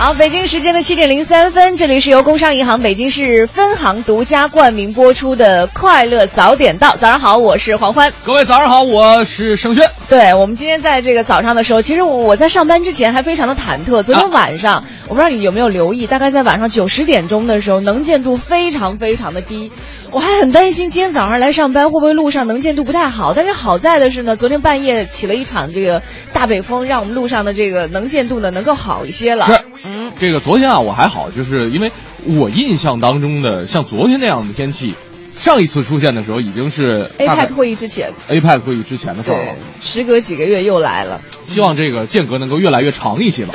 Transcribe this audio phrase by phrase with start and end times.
[0.00, 6.92] 好，北京时间的七点零三分，这里是由工商银行北京市分行独家冠名播出的《快乐早点到》。
[6.96, 8.10] 早上好，我是黄欢。
[8.24, 9.86] 各位早上好，我是盛轩。
[10.08, 14.02] 对我们今天在这个早上的时候，其实我我在上班之前还非常的忐忑。
[14.02, 19.70] 昨天晚上，我不知道你有没有留意，大概在晚上九十点钟的时候，能见度非常非常的低。
[20.12, 23.34] 我还很担心今天早上来上班会不会路上能见度不太好。
[23.34, 29.44] 但是好在的是呢，昨天半夜起了一场这个大北风，让我们路上的这个能见度呢能够好一些了。
[29.44, 31.92] 是，嗯，这个昨天啊我还好，就是因为
[32.26, 34.94] 我印象当中的像昨天那样的天气，
[35.40, 41.18] 上一次出现的时候已经是 APEC 会议之前，APEC 会议之前的事儿了。，时隔几个月又来了。
[41.46, 43.54] 希望这个间隔能够越来越长一些吧。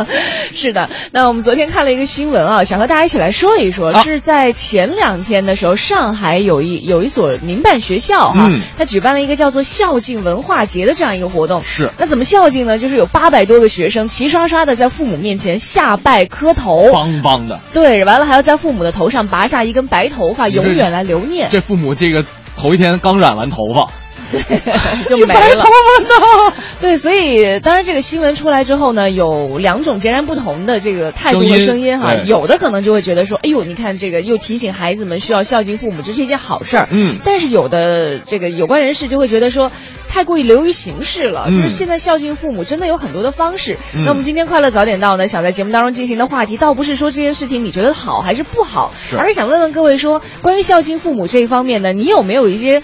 [0.52, 11.62] 是的，那我们昨天看了一个新闻啊，想和大家一起来说一说，啊是在前两天的时候，上海有一有一所民办学校哈、嗯它举办了一个叫做孝敬文化节的这样一个活动。
[11.64, 12.78] 是那怎么孝敬呢？
[12.78, 21.48] 就是有八百多个学生齐刷刷的在父母面前下拜磕头，邦邦的，对，完了还要在父母的头上拔下一根白头发，永远来留念。
[21.50, 22.24] 这父母这个
[22.56, 23.88] 头一天刚染完头发，
[25.08, 25.64] 就没了。
[26.80, 32.14] 对，所以当然这个新闻出来之后呢，有两种截然不同的这个态度和声音声音哈。
[32.24, 36.88] 有的可能就会觉得说，哎呦，你看这个又提醒孩子们需要孝敬父母，这是一件好事儿。
[36.90, 39.70] 嗯但是有的这个有关人士就会觉得说。
[40.12, 43.78] 太过于流于形式了，嗯就是现在孝敬父母真的有很多的方式。
[43.94, 52.82] 嗯那我们今天快乐早点到呢，想在节目当中进行的话题，倒不是说这件事情你觉得好还是不好，是而是想问问各位说，关于孝敬父母这一方面呢，你有没有一些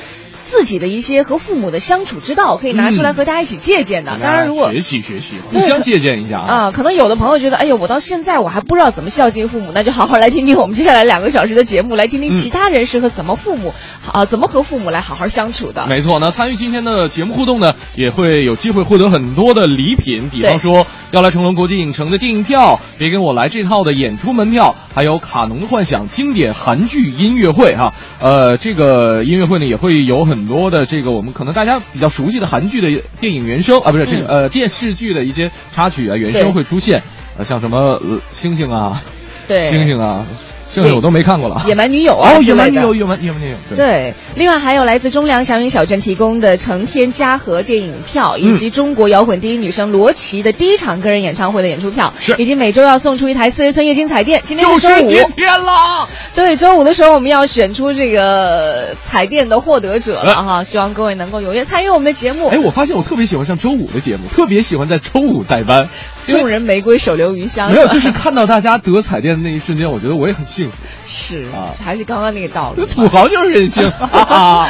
[0.51, 4.19] 自己的一些和父母的相处之道，可以拿出来嗯和大家一起借鉴的？
[4.21, 6.55] 当然，如果学习学习，互相借鉴一下啊。
[6.55, 13.75] 啊，可能有的朋友觉得，哎呦，我到现在我还不知道怎么孝敬父母，那就好好来听听我们接下来两个小时的节目，来听听嗯其他人是和怎么父母，
[14.11, 15.87] 啊，怎么和父母来好好相处的。
[15.87, 37.03] 没错，那参与今天的节目互动呢，也会有机会获得很多的礼品，比方说要来成龙国际影城的电影票，别跟我来这套的演出门票，还有卡农的幻想经典韩剧音乐会哈、呃，这个音乐会呢也会有很多的这个我们可能大家比较熟悉的韩剧的电影原声啊，不是这个、呃电视剧的一些插曲啊原声会出现，
[37.37, 39.03] 呃，像什么、呃、星星啊，
[39.49, 39.71] 对。
[39.71, 40.27] 星星啊，
[40.73, 41.63] 剩下我都没看过了。
[41.67, 43.77] 野蛮女友啊野蛮女友，野蛮野蛮女友，对。
[43.77, 54.41] 对，另外还有来自中粮祥云小镇提供的成天嘉禾电影票，以及中国摇滚第一女生罗琦的第一场个人演唱会的演出票，是以及每周要送出一台四十寸液晶彩电。
[54.43, 56.09] 今天是周五，今天了。
[56.35, 62.49] 对，周五的时候我们要选出这个彩电的获得者了哈，希望各位能够踊跃参与我们的节目。
[62.49, 65.89] 哎，我发现我特别喜欢上周五的节目，特别喜欢在周五代班，
[66.37, 67.71] 送人玫瑰，手留余香。
[67.71, 70.77] 没有，就是看到大家得彩电的那一瞬间，我觉得我也很幸福。
[71.07, 72.85] 是啊还是刚刚那个道理。
[72.93, 73.91] 土豪就是任性。
[73.91, 74.69] 哈 哈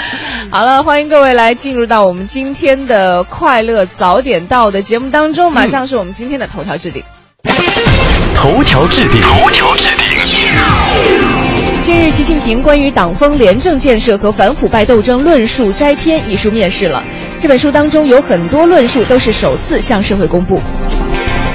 [0.51, 7.03] 好了，欢迎各位来进入到我们今天的快乐早点到的节目当中，马上是我们今天的头条置顶。
[8.35, 10.07] 头条置顶，头条置顶。
[11.83, 17.03] 近日，习近平关于党风廉政建设和反腐败斗争论述摘篇一书面世了。
[17.41, 20.61] 这本书当中有很多论述都是首次向社会公布。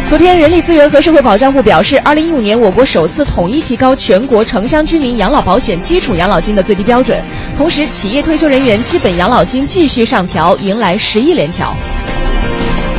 [0.08, 7.19] 昨天，人力资源和社会保障部表示，二零一五年我国首次统一提高全国城乡居民养老保险基础养老金的最低标准，
[7.58, 11.74] 同时，企业退休人员基本养老金继续上调，迎来十亿连调。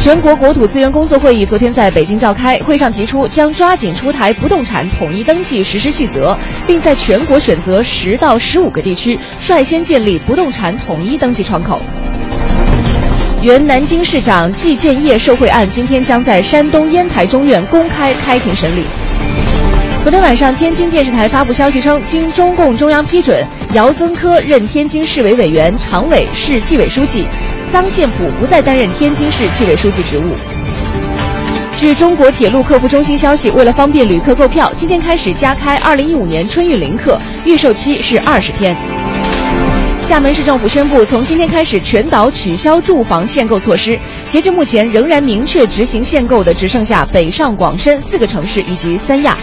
[0.00, 11.80] 全国国土资源工作会议昨天在北京召开，会上提出将抓紧出台不动产统一登记实施细则，并在全国选择十到十五个地区率先建立不动产统一登记窗口。
[13.44, 18.82] 原南京市长季建业受贿案今天将在山东烟台中院公开开庭审理。
[20.02, 27.26] 昨天晚上，天津电视台发布消息称，经中共中央批准，姚增科任天津市委委员、常委、市纪委书记，
[27.70, 30.22] 臧宪普不再担任天津市纪委书记职务。
[31.76, 38.74] 据中国铁路客服中心消息，为了方便旅客购票，今天开始加开2015年春运临客，预售期是二十天。
[40.04, 43.98] 厦门市政府宣布，从今天开始全岛取消住房限购措施。
[44.28, 49.34] 截至目前，仍然明确执行限购的只剩下北上广深四个城市以及三亚。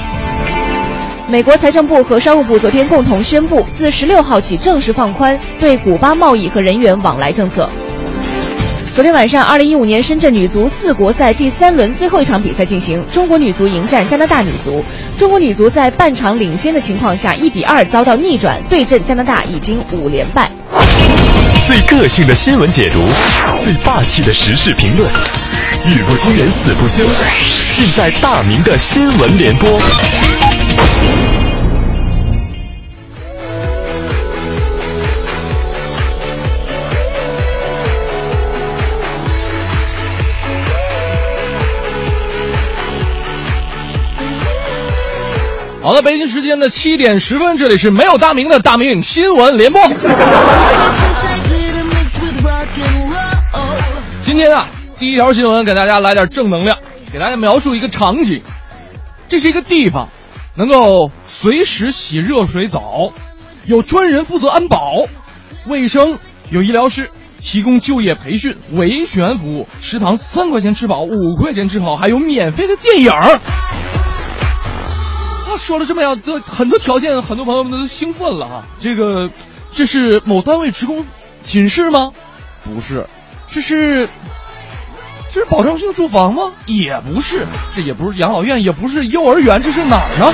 [1.27, 7.67] 美国财政部和商务部昨天共同宣布，自十六号起正式放宽对古巴贸易和人员往来政策。
[8.93, 14.83] 昨天晚上，二零一五年深圳女足四国赛第三轮最后一场比赛进行，中国女足迎战加拿大女足。
[15.17, 20.51] 中国女足在半场领先的情况下，一比二遭到逆转，对阵加拿大已经五连败。
[21.65, 22.99] 最个性的新闻解读，
[23.63, 25.09] 最霸气的时事评论，
[25.85, 27.05] 语不惊人死不休，
[27.77, 29.79] 尽在大明的新闻联播。
[45.83, 49.81] 好的，北京时间的七点十分，这里是没有大明的大明新闻联播。
[54.22, 54.68] 今天啊，
[55.00, 56.78] 第一条新闻给大家来点正能量，
[57.12, 58.44] 给大家描述一个场景。
[59.28, 60.07] 这是一个地方，
[60.56, 63.12] 能够随时洗热水澡，
[63.66, 64.92] 有专人负责安保，
[65.66, 66.19] 卫生
[66.51, 73.39] 有医疗师提供就业培训、维权服务，食堂三块钱吃饱，五块钱吃好，还有免费的电影儿。
[75.61, 78.63] 啊，说了这么样的很多条件，很多朋友们都兴奋了哈。
[78.79, 79.29] 这个，
[79.71, 81.05] 这是某单位职工
[81.43, 82.11] 寝室吗？
[82.63, 83.07] 不是，
[83.51, 84.09] 这是，
[85.31, 86.51] 这是保障性住房吗？
[86.65, 90.33] 也不是，这也不是养老院，也不是幼儿园，这是哪儿呢？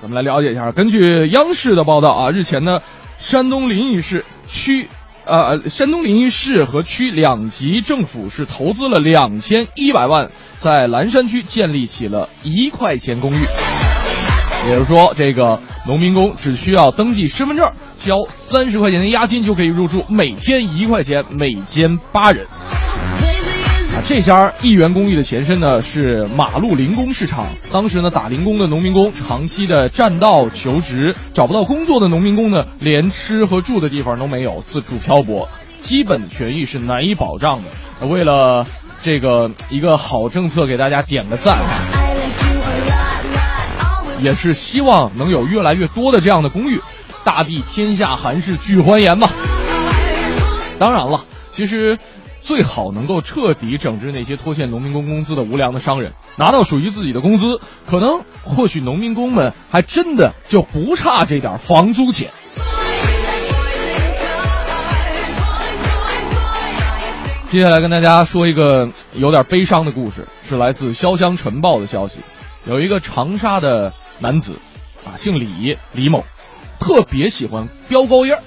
[0.00, 0.70] 咱们来了解一下。
[0.70, 2.80] 根据央视的报道啊，日前呢，
[3.18, 4.88] 山东临沂市区。
[5.26, 13.38] 呃，山东临沂市和区两级政府是投资了两千一百万，在蓝山区建立起了一块钱公寓。
[14.66, 22.46] 也就是说，这个农民工只需要登记身份证，交三十块钱的押金就可以入住，每天一块钱，每间八人。
[22.46, 27.46] 啊，这家一元公寓的前身呢是马路零工市场。
[27.70, 35.48] 当时呢，打零工的农民工长期的占道求职，找不到工作的农民工呢，连吃和住的地方都没有，四处漂泊，
[35.80, 38.06] 基本权益是难以保障的。
[38.06, 38.66] 为了
[39.02, 41.58] 这个一个好政策，给大家点个赞。
[44.24, 46.80] 也是希望能有越来越多的这样的公寓，
[47.24, 49.28] 大地天下寒士俱欢颜嘛。
[50.78, 51.98] 当然了，其实
[52.40, 62.30] 最好能够彻底整治那些拖欠农民工工资的无良的商人，拿到属于自己的工资，可能或许农民工们还真的就不差这点房租钱。
[67.48, 72.20] 接下来跟大家说一个有点悲伤的故事，是来自《潇湘晨报》的消息。
[72.66, 74.58] 有一个长沙的男子，
[75.04, 76.24] 啊，姓李，李某，
[76.80, 78.42] 特别喜欢飙高音儿。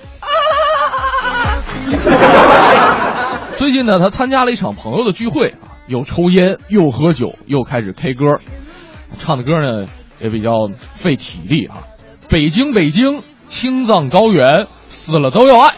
[3.57, 8.39] 最近呢，他参加了一场朋友的聚会啊，又抽烟又喝酒，又开始 K 歌，
[9.17, 9.87] 唱的歌呢
[10.19, 11.77] 也比较费体力啊。
[12.29, 15.73] 北京，北京，青藏高原，死了都要爱。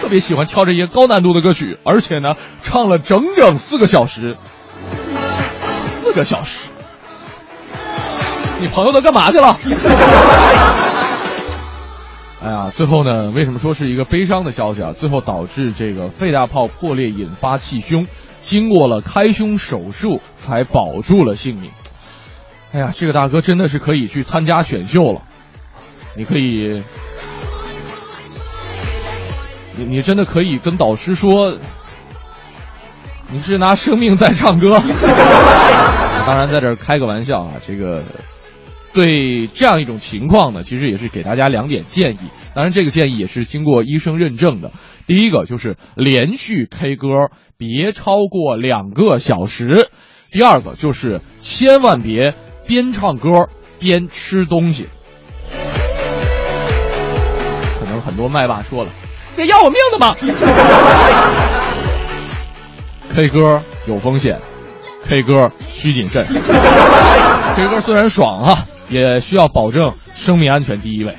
[0.00, 4.36] 特别喜欢跳这些高难度的歌曲，而且呢，唱了整整四个小时。
[5.86, 6.68] 四个小时，
[8.58, 9.56] 你朋友都干嘛去了？
[12.42, 14.92] 哎呀，最后呢，为什么说是一个悲伤的消息啊？
[14.92, 18.06] 最后导致这个肺大泡破裂，引发气胸，
[18.40, 21.70] 经过了开胸手术才保住了性命。
[22.72, 25.22] 哎呀，这个大哥真的是可以去参加选秀了，
[26.16, 26.82] 你可以，
[29.76, 31.56] 你你真的可以跟导师说。
[33.28, 34.80] 你是拿生命在唱歌，
[36.24, 37.54] 当然在这开个玩笑啊。
[37.66, 38.00] 这个
[38.96, 42.30] 对这样一种情况呢，其实也是给大家两点建议。
[42.54, 44.72] 当然，这个建议也是经过医生认证的。
[45.06, 47.06] 第一个就是连续 K 歌
[47.58, 49.90] 别超过两个小时；
[50.32, 52.32] 第二个就是千万别
[52.66, 54.86] 边唱歌边吃东西。
[57.78, 58.88] 可能很多麦霸说了，
[59.36, 60.16] 别要我命的吧。
[63.14, 64.40] K 歌有风险
[65.04, 66.24] ，K 歌需谨慎。
[66.24, 71.16] K 歌虽然爽哈，也需要保证生命安全第一位。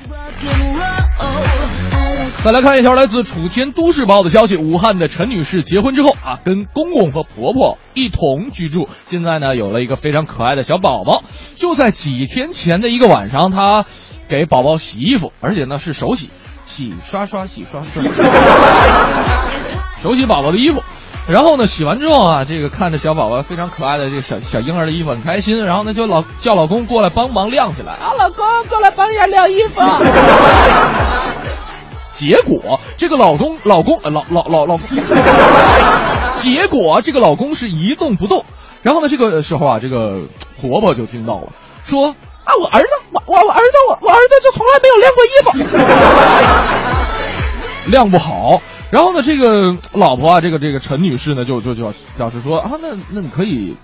[2.44, 11.22] 再来看一条来自楚天都市报的消息：武汉的陈女士结婚之后啊，跟公公和婆婆一同居住，现在呢有了一个非常可爱的小宝宝。
[11.56, 13.84] 就在几天前的一个晚上，她
[14.28, 16.30] 给宝宝洗衣服，而且呢是手洗，
[16.64, 18.02] 洗刷刷洗刷刷，
[20.00, 20.80] 手洗宝宝的衣服。
[21.28, 29.82] 然后呢，洗完之后啊，这个看着小宝宝非常可爱的这个小小婴儿的衣服很开心，然后呢就老叫老公过来帮忙晾起来啊，老公过来帮一下晾衣服。
[32.14, 34.76] 结果这个老公老公呃老老老老，
[36.34, 38.44] 结果这个老公是一动不动。
[38.82, 40.22] 然后呢，这个时候啊，这个
[40.60, 41.48] 婆婆就听到了，
[41.86, 42.08] 说
[42.44, 45.76] 啊，我儿子，我我我儿子，我我儿子就从来没有晾过衣服，
[47.90, 48.60] 晾不好。
[48.90, 53.76] 然后呢，这个老婆啊，这个这个陈女士呢，就就就表示说啊，那那你可以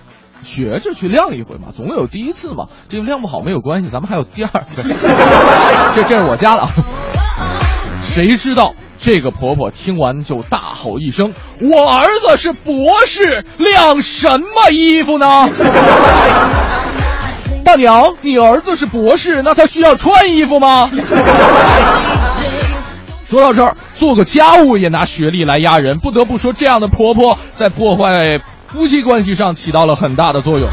[0.42, 4.82] 学着去晾一回嘛，总有第一次嘛，这个晾不好没有关系，咱们还有第二次。
[5.94, 6.68] 这这是我家的啊。
[8.02, 15.26] 谁知道这个婆婆听完就大吼一声：“我儿子是博士，晾什么衣服呢？”
[17.64, 20.88] 大娘，你儿子是博士，那他需要穿衣服吗？
[23.26, 30.68] 说到这儿，做个家务也拿学历来压人，不得不说，这样的婆婆在破坏夫妻关系上起到了很大的作用。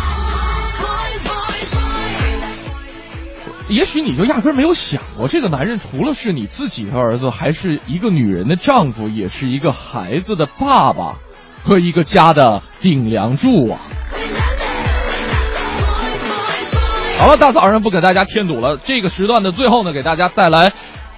[3.70, 11.16] 也许你就压根没有想过，这个男人除了是你自己的儿子，还是一个女人的丈夫，也是一个孩子的爸爸，
[11.64, 13.80] 和一个家的顶梁柱啊！
[17.18, 18.78] 好了，大早上不给大家添堵了。
[18.84, 20.74] 这个时段的最后呢，给大家带来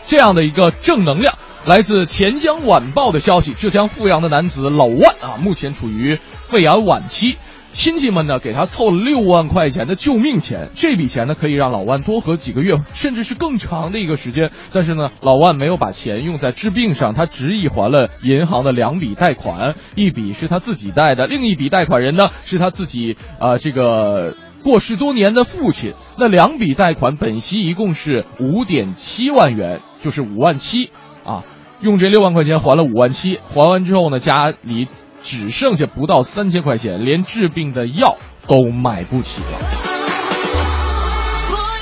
[0.05, 1.33] 这样的一个正能量，
[1.65, 7.37] 来自钱江晚报的消息：浙江富阳的男子老万啊，目前处于肺癌晚期。
[7.71, 14.51] 亲戚们呢给他凑了六万块钱的救命钱，这笔钱呢可以让老万多活几个月，甚至是更长的一个时间。
[14.73, 25.93] 但是呢，老万没有把钱用在治病上，他执意还了银行的两笔贷款，一笔是他自己贷的，另一笔贷款人呢是他自己啊、这个过世多年的父亲。
[26.17, 30.91] 那两笔贷款本息一共是五点七万元，就是五万七
[31.23, 31.43] 啊。
[31.83, 34.87] 用这六万块钱还了五万七，还完之后呢，家里
[35.21, 38.15] 只剩下不到三千块钱，连治病的药
[38.47, 39.59] 都买不起了。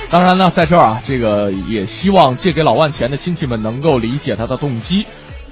[0.10, 5.06] 当然呢，在这儿啊，这个也希望借给老万钱的亲戚们能够理解他的动机。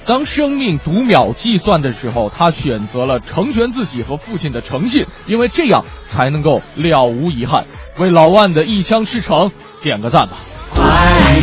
[0.08, 7.65] 当生命读秒计算的时候，他选择了成全自己和父亲的诚信，因为这样才能够了无遗憾。
[8.00, 9.51] 为老万的一腔赤诚
[9.84, 10.34] 点个赞吧。
[10.74, 10.84] 快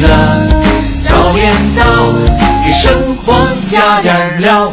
[0.03, 0.75] 乐
[1.26, 1.85] 早点到，
[2.64, 3.35] 给生活
[3.73, 4.73] 加点料。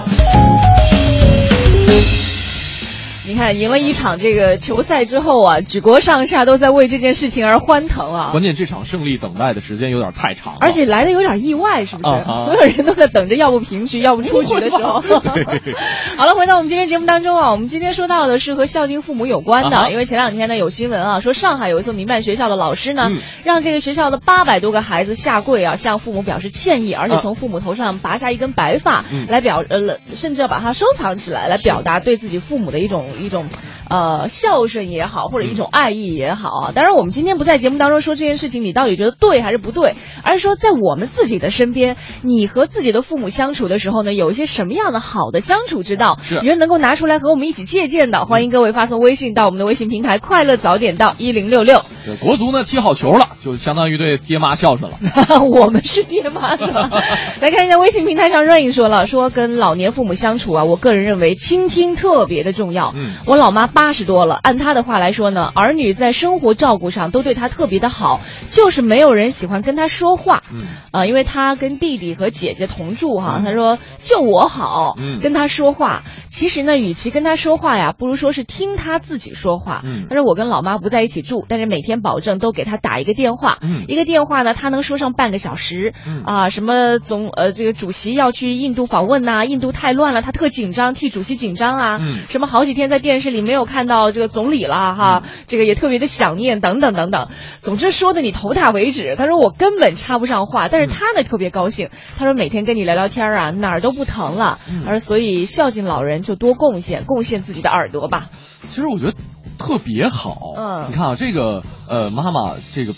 [3.33, 8.29] 你看，赢了一场这个球赛之后啊，举国上下都在为这件事情而欢腾啊。
[8.31, 12.09] 关键这场胜利等待的时间有点太长了，而且来的有点意外，是不是？
[12.13, 15.01] 啊所有人都在等着，要不平局，要不出局的时候。
[16.15, 23.17] 好了，回到我们今天节目当中啊，我们今天说到的是和孝敬父母有关的，啊因为前两天呢有新闻啊，说上海有一所民办学校的老师呢，嗯。
[23.43, 27.21] 让这个学校的八百多个孩子下跪啊，向父母表示歉意，而且啊。
[27.23, 29.25] 从父母头上拔下一根白发，嗯。
[29.27, 33.47] 来表呃，甚至要把它收藏起来，来表达对自己父母的一种一种。
[33.93, 36.71] 呃，孝顺也好，或者一种爱意也好啊。
[36.73, 48.25] 当然，我们今天不在节目当中说这件事情，你到底觉得对还是不对，而是说在我们自己的身边，你和自己的父母相处的时候呢，有一些什么样的好的相处之道，是你觉得能够拿出来和我们一起借鉴的？
[48.25, 51.85] 欢迎各位发送微信到我们的微信平台“快乐早点到一零六六”。
[52.19, 54.97] 国足呢踢好球了，就相当于对爹妈孝顺了。
[55.55, 56.65] 我们是爹妈的？
[57.39, 62.91] 来看一下微信平台上 Rain 说了，说跟老年父母相处啊，我个人认为倾听特别的重要。
[62.97, 68.21] 嗯我老妈八十多了，按他的话来说呢，儿女在生活照顾上都对他特别的好，
[68.51, 70.43] 就是没有人喜欢跟他说话。
[70.53, 76.03] 嗯啊，因为他跟弟弟和姐姐同住哈，他说就我好，嗯跟他说话。
[76.33, 79.81] 其实呢，与其跟他说话呀，不如说是听他自己说话。
[79.85, 85.93] 嗯她说我跟老妈不在一起住，但是每天保证都给他打一个电话，嗯一个电话呢，他能说上半个小时。
[86.07, 91.99] 嗯啊，什么总呃这个主席要去印度访问呐、印度太乱了，他特紧张，替主席紧张啊。
[92.01, 97.27] 嗯什么好几天在电视里没有看到这个总理了哈，嗯这个也特别的想念等等等等。
[97.61, 99.15] 总之说的你头大为止。
[99.15, 101.89] 他说我根本插不上话，但是他呢特别高兴。
[102.17, 104.57] 他说每天跟你聊聊天啊，哪儿都不疼了。
[104.67, 108.29] 嗯她说所以孝敬老人就多贡献，贡献自己的耳朵吧。
[108.69, 109.13] 其实我觉得
[109.57, 110.53] 特别好。
[110.57, 112.93] 嗯你看啊，这个呃妈妈这个。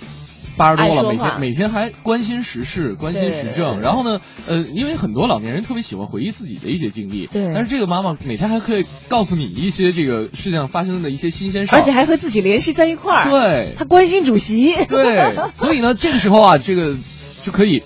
[0.57, 3.81] 八十多了，每天每天还关心时事，关心时政。
[3.81, 13.29] 然后呢，呃，因为很多老年人特别喜欢回忆自己的一些经历，对但是这个妈妈每天还可以告诉你一些这个世界上发生的一些新鲜事儿，而且还和自己联系在一块儿。
[13.29, 14.73] 对她关心主席。
[14.85, 16.95] 对，所以呢，这个时候啊，这个
[17.43, 17.83] 就可以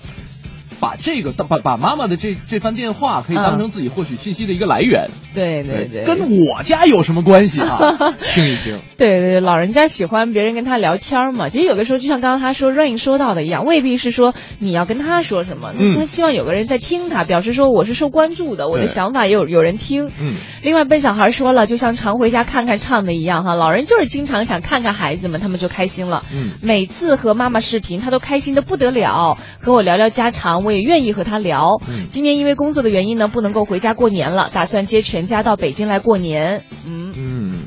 [0.80, 5.06] 把这个把把妈妈的这这番电话可以当成自己获取信息的一个来源。
[5.34, 7.78] 对对对，跟我家有什么关系啊？
[8.20, 8.80] 听一听。
[8.96, 11.48] 对对对，老人家喜欢别人跟他聊天嘛。
[11.48, 20.06] 其实有的时候，就像刚刚他说 Rain 说到的一样，未必是说你要跟他说什么，嗯他希望有个人在听他，表示说我是受关注的，我的想法也有有人听。
[20.20, 26.24] 嗯，另外，笨小孩说了，就像常回家看看唱的一样哈，老人就是经常想看看孩子们，他们就开心了。
[26.34, 31.80] 嗯每次和妈妈视频，他都开心的不得了，和我聊聊家常，我也愿意和他聊。
[31.88, 36.64] 嗯今年因为工作的原因呢，不能够回家过年了，打算接全家到北京来过年。
[36.86, 37.62] 嗯，嗯，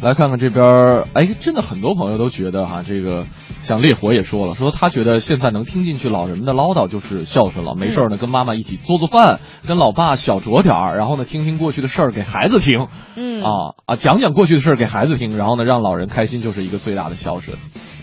[0.00, 3.24] 来看看这边，哎，真的很多朋友都觉得哈，这个
[3.62, 13.50] 像烈火也说了，说他觉得现在能听进去老人们的唠叨就是孝顺了，没事儿呢跟妈妈一起做做饭，跟老爸小酌点儿，然后呢听听过去的事儿给孩子听，嗯啊
[13.86, 17.58] 啊讲讲过去的事儿给孩子听，然后呢让老人开心就是一个最大的孝顺。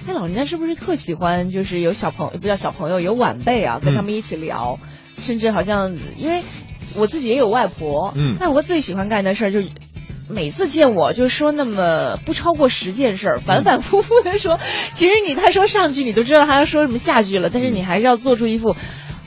[0.07, 4.79] 那老人家是不是特喜欢，就是有小朋友，不叫小朋友，有晚辈啊，跟他们一起聊？
[5.19, 6.43] 甚至好像因为
[6.95, 9.67] 我自己也有外婆，嗯外婆最喜欢干的事儿就是。
[10.29, 14.59] 每次见我就说那么不超过十件事儿，反反复复的说。
[14.91, 18.71] 其实你他说上句你都知道他要说什么下句了，但是你还是要做出一副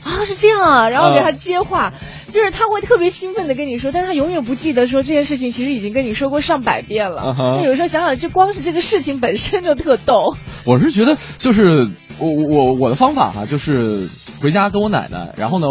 [0.03, 1.93] 啊是这样啊，然后给他接话，
[2.31, 7.21] 就是他会特别兴奋的跟你说，但他永远不记得说这件事情其实已经跟你说过上百遍了。
[7.37, 10.35] 那有时候想想，这光是这个事情本身就特逗。
[10.65, 14.09] 我是觉得就是我我我的方法哈、就是
[14.41, 15.67] 回家跟我奶奶，然后呢。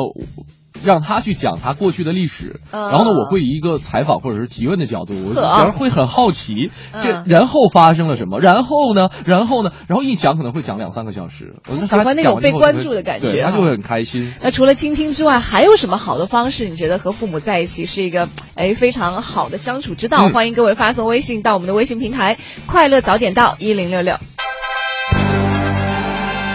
[0.85, 2.91] 让他去讲他过去的历史，嗯。
[2.91, 6.55] 然后呢，我会以一个采访或者是提问的角度，我呵反而会很好奇，
[7.03, 14.33] 这嗯然后发生了什么，然后呢，然后呢，然后一讲可能会讲两三个小时，我觉得喜欢那种被关注的感觉对，啊她就会很开心。
[14.43, 16.69] 那除了倾听之外，还有什么好的方式？
[16.69, 20.29] 你觉得和父母在一起是一个哎非常好的相处之道？
[20.29, 20.33] 嗯。
[20.33, 24.17] 欢迎各位发送微信到我们的微信平台“快乐早点到一零六六”。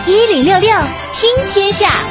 [0.07, 0.69] 一零六六
[1.13, 2.03] 听天下，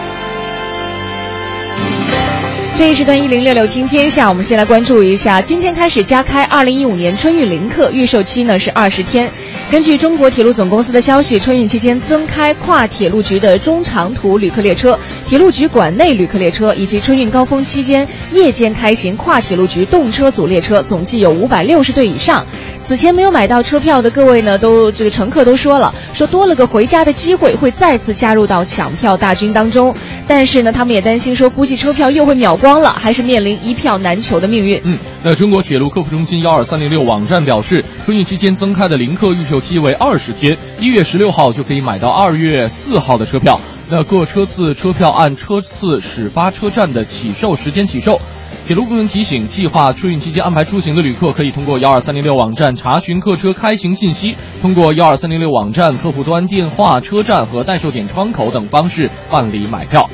[2.77, 9.33] 这一时段一零六六听天下，我们先来关注一下，今天开始加开二零一五年春运临客，预售期呢是二十天。
[9.71, 22.45] 根据中国铁路总公司的消息，春运期间增开跨铁路局的中长途旅客列车、铁路局管内旅客列车，以及春运高峰期间夜间开行跨铁路局动车组列车，总计有五百六十对以上。
[22.85, 29.95] 此前没有买到车票的各位呢，都这个乘客都说了，说多了个回家的机会，会再次加入到抢票大军当中。
[30.29, 34.79] 但是呢，他们也担心说，估计车票又会秒光了，还是面临一票难求的命运。
[34.85, 43.59] 嗯，那中国铁路客服中心幺二三零六网站表示，春运期间增开的临客预售期为二十天，一月十六号就可以买到二月四号的车票。
[43.89, 48.19] 那各车次车票按车次始发车站的起售时间起售。
[48.67, 60.09] 铁路部门提醒，计划春运期间安排出行的旅客，可以通过幺二三零六网站查询客车开行信息，通过幺二三零六网站客户端电话、车站和代售点窗口等方式办理买票。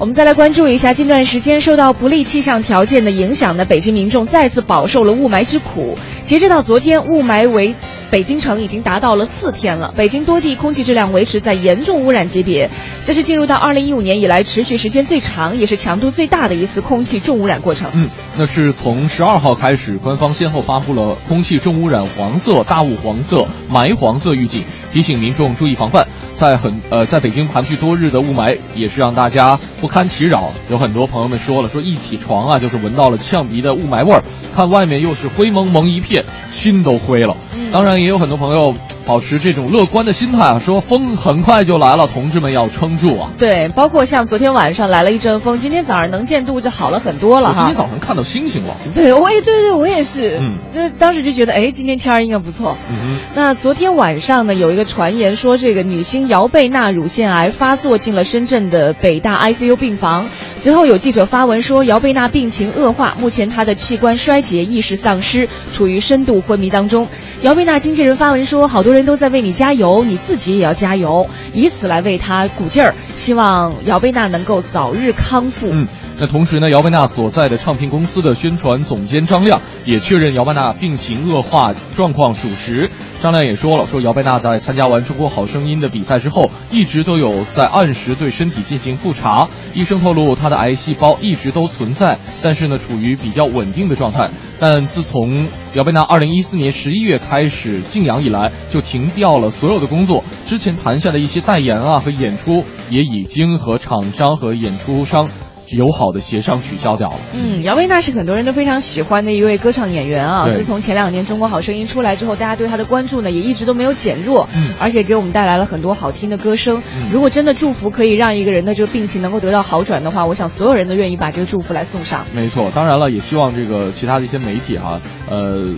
[0.00, 5.96] 我们再来关注一下，近段时间受到不利气象条件的影响呢，北京民众再次饱受了雾霾之苦。
[6.22, 7.76] 截止到昨天，雾霾为
[8.14, 12.70] 北京城已经达到了四天了，北京多地空气质量维持在严重污染级别，
[13.04, 17.90] 这是进入到二零一五年以来持续时间最长，也是强度最大的一次空气重污染过程。
[17.92, 26.06] 嗯，那是从十二号开始，官方先后发布了空气重污染黄色、大雾黄色、霾黄色预警，提醒民众注意防范。
[26.36, 30.52] 在很呃，在北京盘踞多日的雾霾，也是让大家不堪其扰。
[30.68, 34.22] 有很多朋友们说了，说一起床啊，就是闻到了呛鼻的雾霾味儿，
[34.54, 37.36] 看外面又是灰蒙蒙一片，心都灰了。
[37.72, 43.30] 当然，也有很多朋友保持这种乐观的心态啊，说风很快就来了，同志们要撑住啊。
[43.38, 47.76] 对，包括像昨天晚上来了一阵风，今天早上能见度就好了很多了哈今天。
[47.76, 48.76] 早上看到星星了。
[48.94, 52.76] 对，我也对对，我也是，嗯就是当时就觉得，哎，今天天儿应该不错。
[52.90, 60.26] 嗯那昨天晚上呢，有一个传言说，这个女星姚贝娜乳腺癌发作进了深圳的北大 ICU 病房。
[60.56, 67.06] 随后有记者发文说，姚贝娜病情恶化，目前她的器官衰竭、意识丧失，处于深度昏迷当中。
[67.42, 75.68] 姚贝娜经纪人发文说，好多人都在为你加油，你自己也要加油，以此来为她鼓劲儿，希望姚贝娜能够早日康复。
[75.70, 82.88] 嗯，那同时呢，姚贝娜所在的唱片公司的宣传总监张亮也确认姚贝娜病情恶化状况属实。
[83.20, 89.48] 张亮也说了，说姚贝娜在参加完《中国好声音》的比赛之后，一直都有在按时对身体进行复查。
[89.74, 94.30] 医生透露，她的癌细胞一直都存在，但是呢，处于比较稳定的状态。
[94.60, 100.22] 但自从姚贝娜2014年11月开始静养以来，就停掉了所有的工作。
[100.46, 105.28] 之前谈下的一些代言啊和演出，也已经和厂商和演出商
[105.68, 107.16] 友好的协商取消掉了。
[107.32, 110.44] 嗯，姚贝娜是很多人都非常喜欢的一位歌唱演员啊。
[110.46, 116.82] 对自从前两年《中国好声音》出来之后，大家对她的关注呢也一直都没有减弱，嗯而且给我们带来了很多好听的歌声。
[116.94, 122.26] 嗯如果真的祝福可以让一个人的这个病情能够得到好转的话，我想所有人都愿意把这个祝福来送上。
[122.34, 125.00] 没错，当然了，也希望这个其他的一些媒体哈、
[125.30, 125.74] 呃，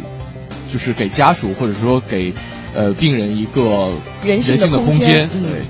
[0.72, 2.34] 就是给家属或者说给
[2.74, 3.92] 呃病人一个
[4.24, 5.62] 人性的的空间对。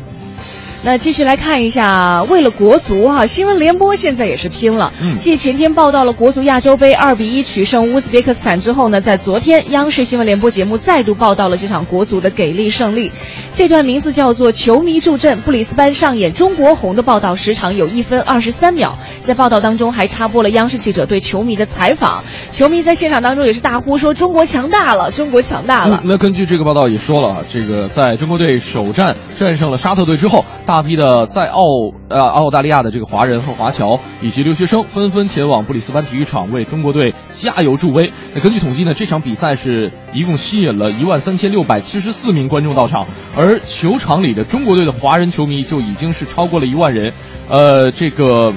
[0.87, 4.93] 那继续来看一下，为了国足哈、新闻联播现在也是拼了。
[5.03, 13.11] 嗯继前天报道了国足亚洲杯二比一取胜乌兹别克斯坦之后呢，在昨天央视新闻联播节目再度报道了这场国足的给力胜利。
[13.53, 18.97] 这段名字叫做“球迷助阵”，布里斯班上演中国红的报道时长有一分二十三秒。
[19.25, 22.23] 在报道当中还插播了央视记者对球迷的采访，
[22.53, 25.97] 球迷在现场当中也是大呼说：“中国强大了，中国强大了。
[26.05, 31.63] 嗯，那根据这个报道也说了啊，这个在中国队首战战胜了沙特队之后，大大批的在澳
[32.11, 38.13] 呃澳大利亚的这个华人和华侨以及留学生纷纷前往布里斯班体育场为中国队加油助威。
[38.35, 47.15] 那根据统计呢，这场比赛是一共吸引了一万三千六百七十四名观众到场，而球场里的中国队的华人球迷就已经是超过了一万人。
[47.49, 48.53] 呃，这个。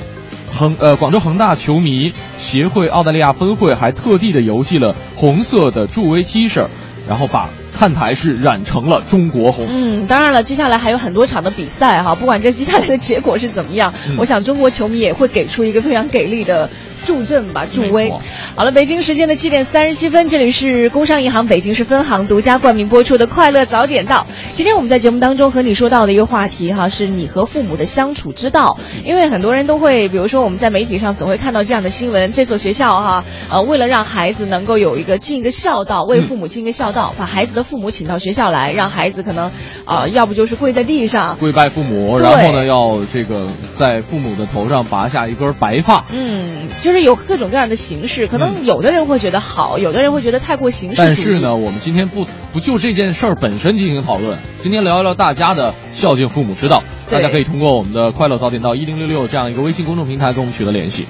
[0.51, 6.65] 恒呃广州恒大球迷协会澳大利亚分会还特地的邮寄了红色的助威 T 恤，
[7.08, 7.49] 然后把
[7.80, 9.65] 看台是染成了中国红。
[9.70, 16.70] 嗯，当然了，接下来还有很多场的比赛哈，不管这接下来的结果是怎么样，嗯我想中国球迷也会给出一个非常给力的
[17.06, 18.12] 助阵吧，助威。
[18.56, 24.28] 好了，北京时间的七点三十七分，这里是工商银行北京市分行独家冠名播出的《快乐早点到》。
[24.52, 28.78] 今天我们在节目当中和你说到的一个话题哈，是你和父母的相处之道。
[29.06, 39.52] 因为很多人都会，比如说我们在媒体上总会看到这样的新闻，这所学校哈，呃，为了让孩子能够有一个尽一个孝道，为父母尽一个孝道，把孩子的父母请到学校来，让孩子可能，
[39.86, 46.06] 呃，要不就是跪在地上，跪拜父母，然后呢，要这个在父母的头上拔下一根白发。
[46.14, 50.97] 嗯，就是有各种各样的形式，可能有的人会觉得好，有的人会觉得太过形式。
[50.97, 56.84] 但是呢，我们今天不不就这件事儿本身进行讨论，今天聊一聊大家的孝敬父母之道。
[57.10, 61.08] 大家可以通过我们的快乐早点到一零六六这样一个微信公众平台跟我们取得联系。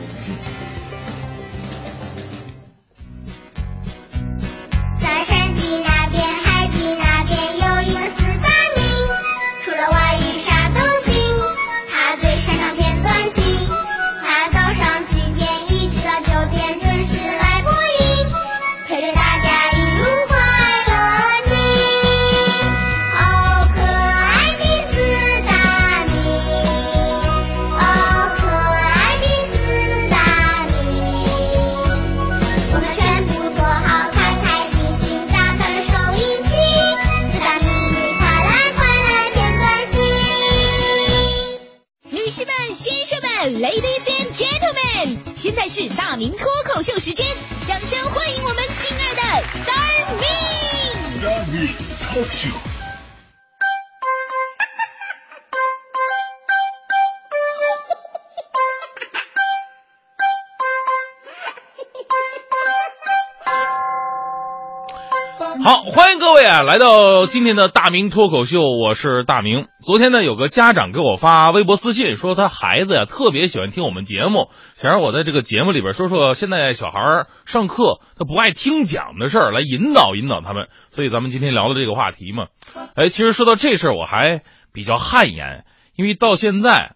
[66.63, 69.67] 来到今天的大明脱口秀，我是大明。
[69.81, 80.67] 昨天呢，有个家长给我发微博私信，说他孩子呀特别喜欢听我们节目，想让我在这个节目里边说说现在小孩上课他不爱听讲的事儿，来引导引导他们。
[80.91, 82.47] 所以咱们今天聊的这个话题嘛，
[82.95, 84.43] 哎，其实说到这事儿，我还
[84.73, 86.95] 比较汗颜，因为到现在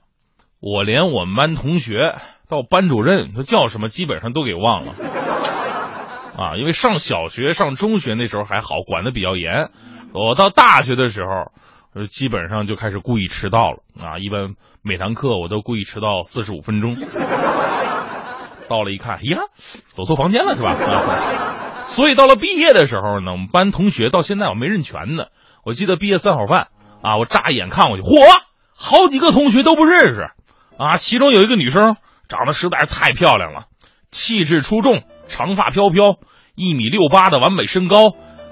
[0.60, 2.16] 我连我们班同学
[2.50, 4.94] 到班主任他叫什么，基本上都给忘了。
[6.38, 9.70] 啊，因为上小学、上中学那时候还好，管的比较严。
[10.14, 11.52] 我到大学的时候，
[12.08, 14.18] 基本上就开始故意迟到了啊。
[14.20, 16.96] 一般每堂课我都故意迟到四十五分钟。
[18.70, 19.40] 到了一看，呀，
[19.90, 20.76] 走错房间了是吧？
[21.84, 25.26] 所以到了毕业的时候呢，我们班同学到现在我没认全呢。
[25.66, 26.70] 我记得毕业三好饭
[27.04, 28.26] 啊，我乍一眼看过去，嚯，
[28.76, 30.30] 好几个同学都不认识
[30.78, 30.98] 啊。
[30.98, 33.66] 其中有一个女生长得实在是太漂亮了，
[34.14, 35.04] 气质出众。
[35.28, 36.18] 长发飘飘，
[36.54, 38.10] 一米六八的完美身高，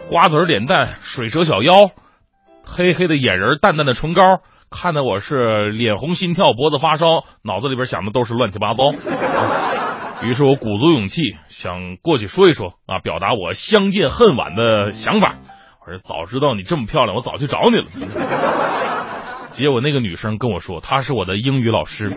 [0.09, 1.91] 瓜子脸蛋，水蛇小腰，
[2.65, 4.21] 黑黑的眼仁，淡淡的唇膏，
[4.71, 8.91] 看得我是脸红心跳，脖子发烧，脑子里边想的都是乱七八糟。
[10.23, 15.35] 于是我鼓足勇气想过去说一说啊，表达我相见恨晚的想法。
[15.85, 17.83] 我说早知道你这么漂亮，我早去找你了。
[19.51, 22.11] 结果那个女生跟我说，她是我的英语老师，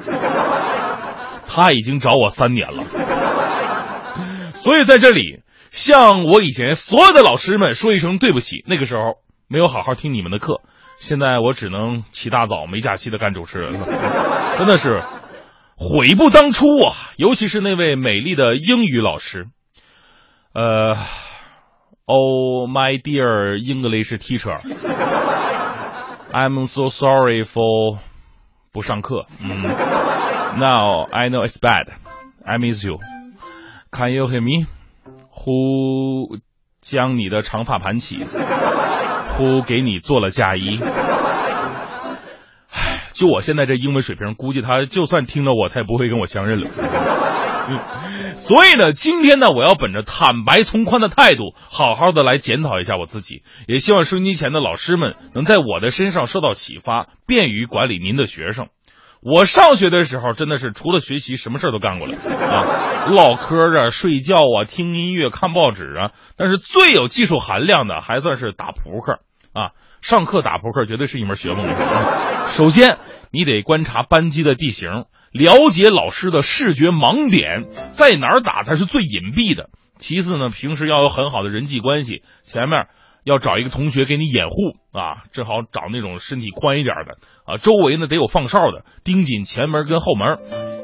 [1.48, 2.84] 她已经找我三年了。
[4.54, 8.64] 所以在这里，向我以前所有的老师们说一声对不起。
[8.66, 9.16] 那个时候
[9.48, 10.62] 没有好好听你们的课，
[10.98, 13.86] 现在我只能起大早没假期的干主持人了，
[14.58, 15.02] 真的是
[15.76, 16.94] 悔不当初啊！
[17.16, 19.48] 尤其是那位美丽的英语老师，
[20.54, 20.96] 呃
[22.06, 24.62] ，Oh my dear English teacher，I'm
[26.70, 27.98] so sorry for
[28.72, 29.26] 不上课。
[29.42, 29.48] 嗯
[30.58, 31.88] ，Now I know it's bad.
[32.44, 33.00] I miss you.
[33.94, 34.66] Can you hear me?
[35.30, 36.40] Who
[36.80, 38.18] 将你的长发盘起
[39.38, 40.80] ？Who 给你做了嫁衣？
[42.72, 46.68] 唉，就我现在这英文水平，估计他就算听到我，他也不会跟我相认了。
[47.68, 47.78] 嗯，
[48.36, 58.66] 所以呢，今天呢，我要本着坦白从宽的态度，好好的来检讨一下我自己，也希望收音机前的老师们能在我的身上受到启发，便于管理您的学生。
[59.24, 69.20] 我上学的时候真的是除了学习什么事儿都干过了啊， 唠嗑啊、睡觉啊、听音乐、看报纸啊，但是最有技术含量的还算是打扑克
[69.54, 69.70] 啊。
[70.02, 71.58] 上课打扑克绝对是一门学问。
[72.48, 72.98] 首先，
[73.32, 79.70] 你得观察班级的地形，了解老师的视觉盲点，在哪儿打才是最隐蔽的。
[79.96, 82.88] 其次呢，平时要有很好的人际关系，前面
[83.24, 90.38] 要找一个同学给你掩护啊，正好找那种身体宽一点的啊，周围呢得有放哨的，盯紧前门跟后门，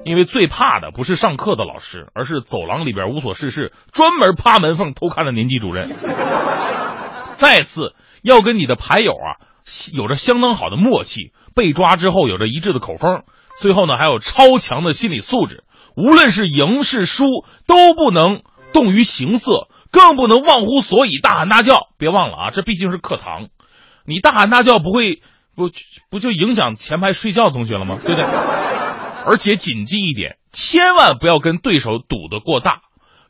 [0.05, 5.91] 因为最怕的不是上课的老师，而是走廊里边无所事事，专门趴门缝偷看的年级主任。
[7.37, 9.45] 再次要跟你的牌友啊
[9.93, 13.23] 有着相当好的默契，被抓之后有着一致的口风，
[13.59, 17.27] 最后呢还有超强的心理素质，无论是赢是输
[17.67, 21.89] 都不能动于形色，更不能忘乎所以，大喊大叫。
[21.99, 23.49] 别忘了啊，这毕竟是课堂，
[24.05, 25.23] 你大喊大叫不会
[25.57, 25.71] 不
[26.11, 27.99] 不就影响前排睡觉同学了吗？
[28.01, 28.25] 对不对？
[29.27, 32.81] 而且谨记一点，千万不要跟对手赌得过大，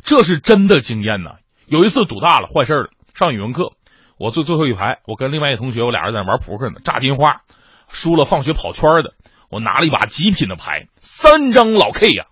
[0.05, 1.37] 这是真的经验呐。
[1.67, 2.91] 有一次赌大了，坏事了。
[3.15, 3.73] 上语文课，
[4.19, 7.43] 我坐最后一排，我跟另外一同学，我俩人在那玩扑克呢，炸金花，
[7.89, 9.15] 输了放学跑圈的。
[9.51, 12.27] 我拿了一把极品的牌，三张老 K 呀、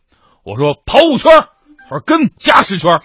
[0.45, 1.33] 我说跑五圈，
[1.89, 3.01] 他说跟加十圈。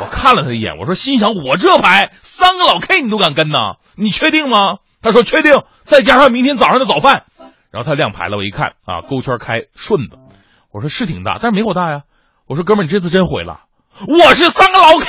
[0.00, 3.76] 我看了他一眼，我说心想我这牌三个老 K 你都敢跟呐？
[3.96, 4.78] 你确定吗？
[5.02, 7.24] 他说确定，再加上明天早上的早饭。
[7.70, 10.16] 然后他亮牌了，我一看啊，勾圈开顺子。
[10.72, 12.02] 我说是挺大，但是没我大呀。
[12.46, 13.60] 我说哥们，你这次真毁了，
[14.08, 15.06] 我是三个老 K。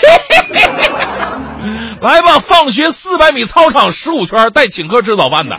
[2.02, 5.58] 来吧，放学四百米操场十五圈，带请客吃早饭的。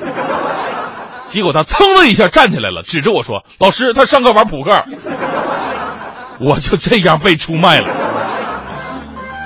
[1.26, 4.84] 结果他噌的一下站起来了，指着我说：“老师，他上课玩扑克。”
[6.38, 7.88] 我就这样被出卖了。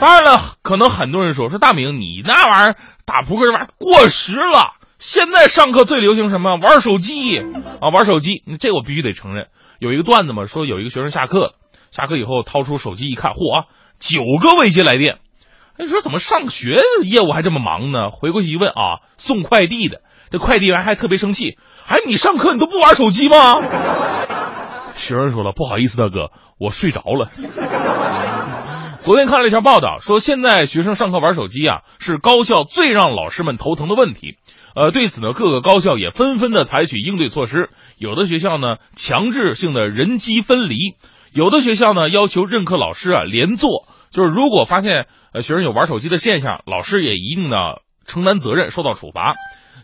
[0.01, 4.75] 当然了，可能很多人说说大明，你那玩意儿打扑克这玩意儿过时了。
[4.99, 6.57] 现在上课最流行什么？
[6.57, 7.39] 玩手机
[7.81, 8.43] 啊，玩手机。
[8.59, 9.49] 这我必须得承认。
[9.79, 11.55] 有一个段子嘛，说有一个学生下课，
[11.91, 13.65] 下课以后掏出手机一看，嚯，
[13.99, 15.19] 九个未接来电。
[15.79, 18.11] 哎，说怎么上学业务还这么忙呢？
[18.11, 20.01] 回过去一问啊，送快递的。
[20.31, 23.61] 这快递员还特别生气，哎，你上课你都不玩手机吗？
[24.95, 27.29] 学生说了，不好意思，大哥，我睡着了。
[29.03, 34.37] 昨天看了一条报道，说现在学生上课玩手机啊，是高校最让老师们头疼的问题。
[34.77, 37.71] 呃，对此呢，各个高校也纷纷的采取应对措施。
[37.97, 40.97] 有的学校呢，强制性的人机分离；
[41.33, 47.57] 有的学校呢，要求任课老师啊连坐，就是如果发现呃学生有玩手机的现象，老师也一定呢
[48.05, 49.35] 承担责任，受到处罚。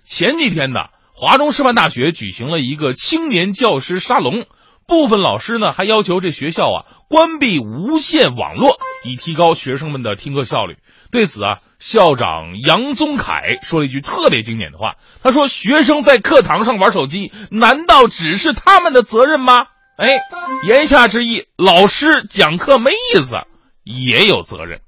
[0.02, 0.80] 前几天呢，
[1.14, 4.44] 华中师范大学举行了一个青年教师沙龙。
[4.86, 10.76] 部分老师呢还要求这学校啊关闭无线网络，以提高学生们的听课效率。
[11.10, 20.20] 对此啊，校长杨宗凯说了一句特别经典的话，他说：“学生在课堂上玩手机，难道只是他们的责任吗？”哎，
[20.66, 23.36] 言下之意，老师讲课没意思，
[23.82, 24.80] 也有责任。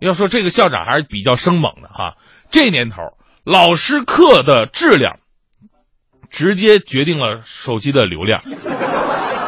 [0.00, 2.16] 要说这个校长还是比较生猛的哈，
[2.50, 2.96] 这年头
[3.44, 5.18] 老师课的质量，
[6.38, 8.40] 直接决定了手机的流量。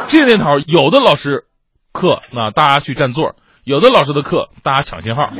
[0.09, 1.45] 这年头，有的老师
[1.93, 5.31] 课那大家去占座，有的老师的课大家抢信号。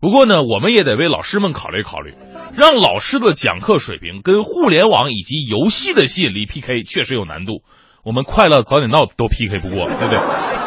[0.00, 2.16] 不过呢，我们也得为老师们考虑考虑，
[2.56, 7.62] 让老师的讲课水平跟互联网以及游戏的吸引力 PK，确实有难度。
[8.02, 10.18] 我们快乐早点到都 PK 不过，对不对？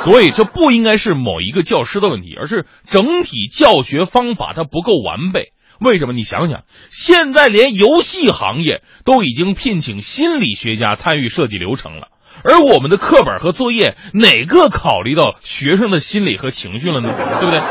[0.05, 5.51] 所以这不应该是某一个教师的问题，而是整体教学方法它不够完备。
[5.79, 6.13] 为什么？
[6.13, 12.09] 你想想，现在连游戏行业都已经聘请心理学家参与设计流程了，
[12.43, 17.13] 而我们的课本和作业哪个考虑到学生的心理和情绪了呢？
[17.39, 17.62] 对不对？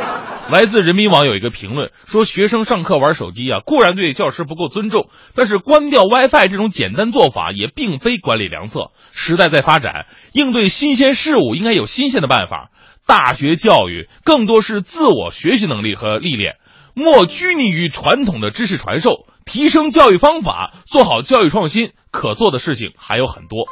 [0.50, 8.90] 来自人民网有一个评论说，学生上课玩手机啊，固然对教师不够尊重，但是关掉 WiFi 这种简单做法也并非管理良策。
[9.12, 12.70] 时代在发展，应对新鲜事物应该有新鲜的办法。
[13.06, 16.56] 大学教育更多是自我学习能力和历练。
[16.94, 23.64] 莫拘泥于传统的知识传授，提升教育方法，做好教育创新，可做的事情还有很多。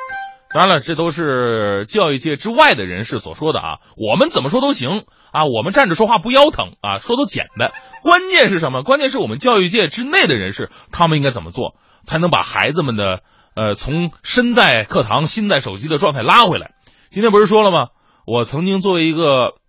[0.53, 7.71] 当然了，这都是教育界之外的人士所说的啊，我们怎么说都行啊，我们站着说话不腰疼啊，说都简单。
[8.03, 8.83] 关键是什么？
[8.83, 13.21] 关键是我们教育界之内的人士，他们应该怎么做，才能把孩子们的
[13.55, 16.73] 呃从身在课堂心在手机的状态拉回来？
[17.11, 17.89] 今天不是说了吗？
[18.27, 19.60] 我曾经作为一个。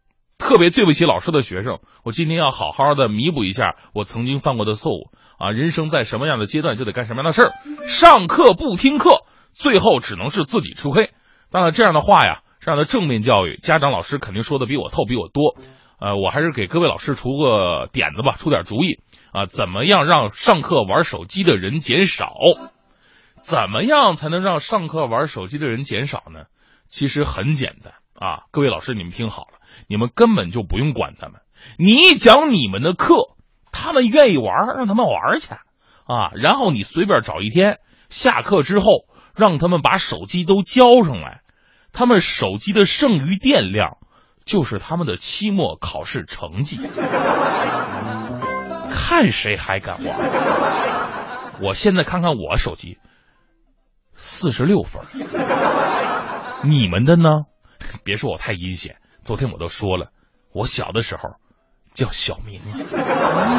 [0.41, 5.51] 特别对不起老师的学生，我今天要好好的弥补一下我曾经犯过的错误啊！
[5.51, 7.53] 人生在什么样的阶段就得干什么样的事儿，
[7.87, 9.23] 上课不听课，
[9.53, 11.11] 最后只能是自己吃亏。
[11.51, 15.55] 当然，这样的话呀，这样的正面教育，家长老师肯定说的比我透，比我多。
[15.99, 18.99] 呃，我还是给各位老师出个点子吧，出点主意
[19.31, 22.33] 啊，怎么样让上课玩手机的人减少？
[23.41, 26.45] 怎么样才能让上课玩手机的人减少呢？
[26.87, 29.60] 其实很简单啊，各位老师，你们听好了。
[29.87, 31.41] 你们根本就不用管他们，
[31.77, 33.35] 你讲你们的课，
[33.71, 35.49] 他们愿意玩，让他们玩去
[36.05, 36.31] 啊。
[36.35, 37.79] 然后你随便找一天
[38.09, 39.05] 下课之后，
[39.35, 41.41] 让他们把手机都交上来，
[41.93, 43.97] 他们手机的剩余电量
[44.45, 46.77] 就是他们的期末考试成绩。
[48.93, 51.61] 看谁还敢玩。
[51.61, 52.97] 我现在看看我手机，
[54.15, 55.03] 四十六分。
[56.63, 57.45] 你们的呢？
[58.03, 60.07] 别说我太阴险，昨天我都说了，
[60.51, 61.35] 我小的时候
[61.93, 62.59] 叫小明。
[62.59, 62.87] 明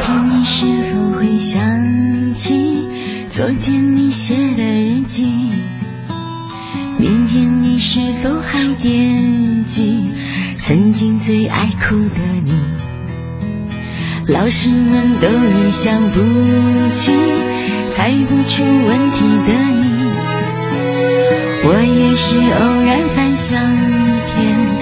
[0.01, 5.25] 天你是否会想起昨天你写的日记？
[6.99, 10.13] 明天你是否还惦记
[10.59, 12.53] 曾经最爱哭的你？
[14.27, 16.19] 老师们都已想不
[16.93, 17.13] 起
[17.89, 20.11] 猜不出问题的你，
[21.65, 24.82] 我也是偶然翻相片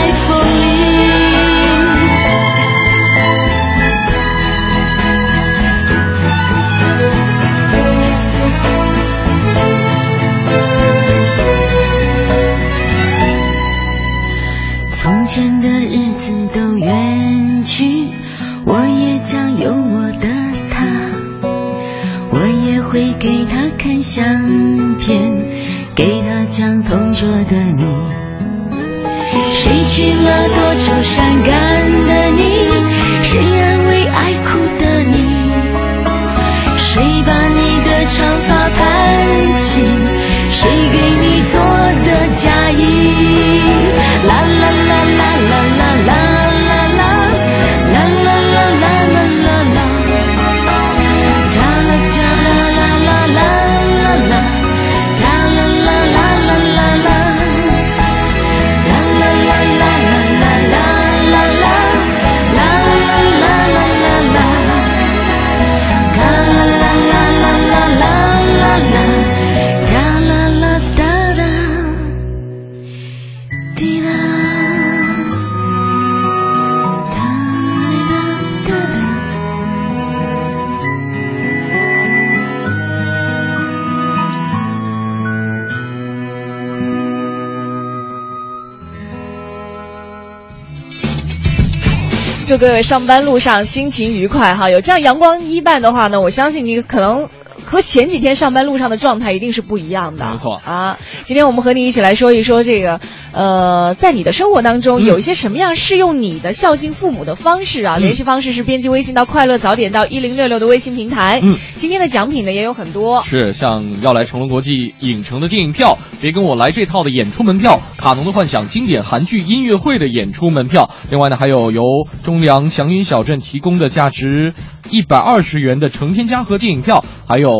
[92.51, 94.69] 祝各位上班路上心情愉快哈！
[94.69, 97.29] 有这样阳光一伴的话呢，我相信你可能
[97.63, 100.31] 和前几天上班路上的状态一定是不一样的。
[100.31, 100.99] 没错啊！
[101.23, 102.99] 今天我们和你一起来说一说这个，
[103.33, 107.97] 呃，在你的生活当中嗯有一些什么样适用你的孝敬父母的方式啊？
[107.97, 111.39] 嗯联系方式是编辑微信到快乐早点到一零六六的微信平台。
[111.43, 113.23] 嗯，今天的奖品呢也有很多。
[113.23, 121.81] 是像要来成龙国际影城的电影票，别跟我来这套的演出门票，卡农的幻想经典韩剧音乐会的演出门票，另外呢还有由
[122.23, 124.53] 中粮祥云小镇提供的价值
[124.89, 127.51] 一百二十元的成天嘉禾电影票，还有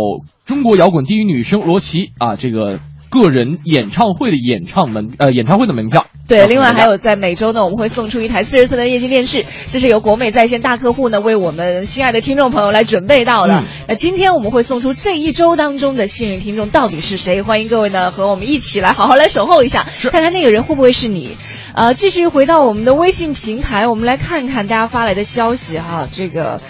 [0.45, 2.79] 中国摇滚第一女生罗琦啊这个
[3.11, 6.07] 个人演唱会的演唱门呃演唱会的门票。
[6.27, 13.59] 对，另外还有在每周呢，我们会送出一台四十寸的液晶电视，这是由国美在线大客户呢为我们心爱的听众朋友来准备到的。
[13.59, 17.41] 嗯那今天我们会送出这一周当中的幸运听众到底是谁？
[17.41, 21.35] 欢迎各位呢和我们一起来好好来守候一下，看看那个人会不会是你。
[21.73, 26.61] 呃，继续回到我们的微信平台，我们来看看大家发来的消息哈，这个。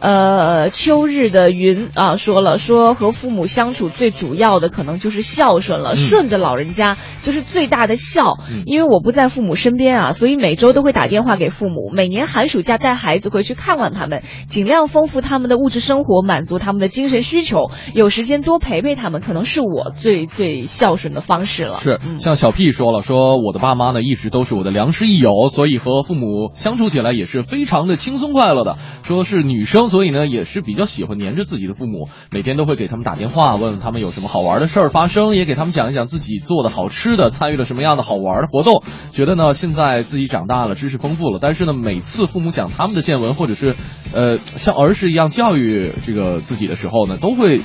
[0.00, 8.38] 呃，秋日的云啊说了，说和父母相处最主要的可能就是孝顺了，嗯顺着老人家就是最大的孝。
[8.50, 17.70] 嗯因为我不在父母身边啊，所以每周都会打电话给父母，每年寒暑假带孩子回去看望他们，尽量丰富他们的物质生活，满足他们的精神需求。
[17.94, 21.78] 有时间多陪陪他们，可能是我最最孝顺的方式了。
[21.82, 28.76] 是，像小 P 说了，说我的爸妈呢一直都是我的良师益友，所以和父母相处起来也是非常的轻松快乐的。
[29.10, 38.84] 说是女生，所以呢也是比较喜欢黏着自己的父母，每天都会给他们打电话，问问他们有什么好玩的事儿发生，也给他们讲一讲自己做的好吃的，参与了什么样的好玩的活动。
[39.12, 43.74] 觉得呢现在自己长大了，知识丰富了，但是呢每次父母讲他们的见闻，或者是
[44.12, 47.60] 呃像儿时一样教育这个自己的时候呢，都会。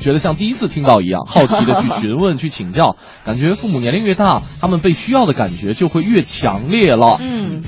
[0.00, 7.18] 觉得像第一次听到一样， 好奇的去询问、去请教，感觉父母年龄越大，他们被需要的感觉就会越强烈了。
[7.20, 7.62] 嗯，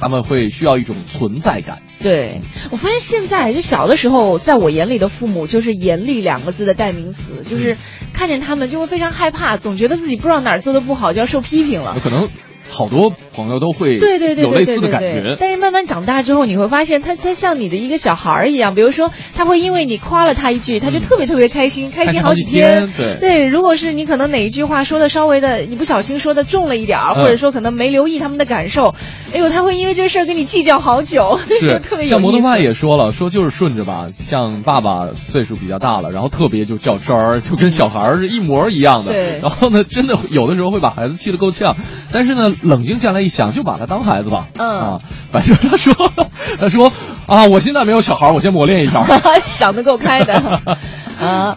[0.00, 1.78] 他们会需要一种存在感。
[2.02, 2.40] 对，
[2.70, 7.76] 我发现现在就小的时候，在我眼里的父母就是严厉两个字的代名词，就是
[8.14, 12.00] 看见他们就会非常害怕，总觉得自己不知道哪儿做的不好就要受批评了。
[12.02, 12.28] 可能
[12.70, 15.36] 好多朋友都会对对对有类似的感觉。
[15.38, 23.46] 但是慢慢长大之后，你会发现他他像你的一个小孩儿一样，比如说他会因为你夸了他一句，他就特别特别开心，开心好几开心好几天对。
[23.46, 27.20] 如果是你可能哪一句话说的稍微的，你不小心说的重了一点儿，嗯。
[27.20, 28.94] 或者说可能没留意他们的感受，
[29.32, 39.12] 哎呦，他会因为这事儿跟你计较好久， 是特别有像摩托意思派也说了，说就是顺着吧，像爸爸岁数比较大了，然后特别就较真儿，就跟小孩儿是一模一样的。
[39.12, 39.40] 对。
[39.42, 41.76] 然后呢，真的有的时候会把孩子气得够呛，
[42.12, 44.48] 但是呢，冷静下来一想，就把他当孩子吧。
[44.56, 45.00] 嗯啊，
[45.32, 45.94] 反正他说，
[46.58, 46.92] 他说
[47.26, 49.04] 啊，我现在没有小孩，我先磨练一下。
[49.42, 50.34] 想得够开的
[51.20, 51.54] 啊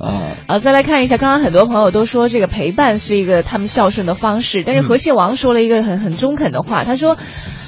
[0.48, 0.60] 啊！
[0.60, 7.18] 再来看一下，刚刚很多朋友都说这个陪伴是一个他们孝顺的方式，但是和蟹王说了一个很很中肯的话，他说。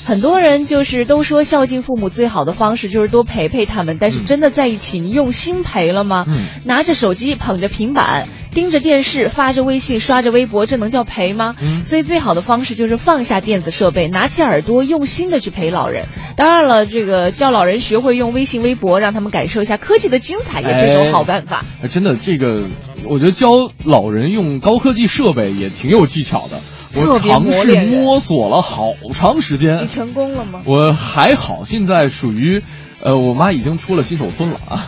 [0.06, 6.26] 很多人就是都说孝敬父母最好的方式就是多陪陪他们，但是真的在一起，你用心陪了吗？
[6.28, 11.56] 嗯拿着手机捧着平板，盯着电视，发着微信，刷着微博，这能叫陪吗？
[11.60, 16.06] 嗯所以最好的方式就是放下电子设备，拿起耳朵，用心的去陪老人。
[16.38, 21.66] 当然了，这个教老人学会用微信、微博，让他们感受一下科技的精彩，也是一种好办法。
[21.82, 22.68] 哎真的，这个
[23.10, 26.60] 我觉得教老人用高科技设备也挺有技巧的。
[26.96, 30.62] 我尝试摸索了好长时间你，成功了吗？
[30.66, 32.64] 我还好，现在属于，
[33.04, 34.80] 呃，我妈已经出了新手村了啊，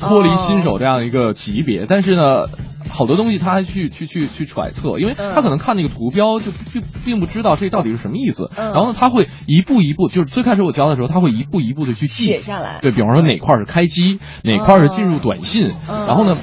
[0.00, 1.86] 脱离新手这样一个级别。
[1.88, 2.46] 但是呢，
[2.90, 8.50] 好多东西她还去去去去揣测，因为嗯她可能看那个图标就就并不知道这到底是什么意思。
[8.56, 16.34] 嗯然后呢，她会一步一步，就是最开始我教的时候，她会一步一步的去记写下来对比方说哪块是开机，哪块是进入短信，嗯然后呢。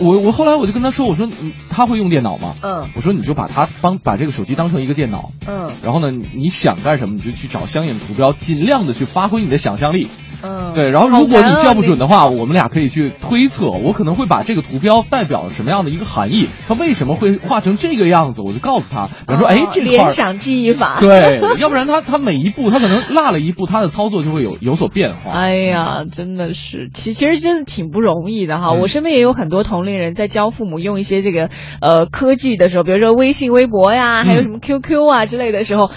[0.00, 1.28] 我我后来我就跟他说，我说
[1.68, 2.54] 他会用电脑吗？
[2.62, 10.08] 嗯我说你就把他帮把这个手机当成一个电脑，嗯然后呢，你你想干什么你就去找相应的图标，尽量的去发挥你的想象力。
[10.42, 19.88] 嗯，对，然后如果你叫不准的话，我们俩可以去推测，我可能会把这个图标代表了什么样的一个含义，它为什么会画成这个样子，我就告诉他，比如说，哎哦，这。
[19.88, 20.98] 联想记忆法。
[21.00, 25.32] 对，要不然他他每一步他可能落了一步，他的操作就会有有所变化。
[25.32, 28.74] 哎呀，真的是，其其实真的挺不容易的哈。
[28.74, 31.48] 嗯我身边也有很多同龄人在教父母用一些这个
[31.80, 35.90] 呃科技的时候，比如说微信、微博呀，还有嗯什么 QQ 啊之类的时候。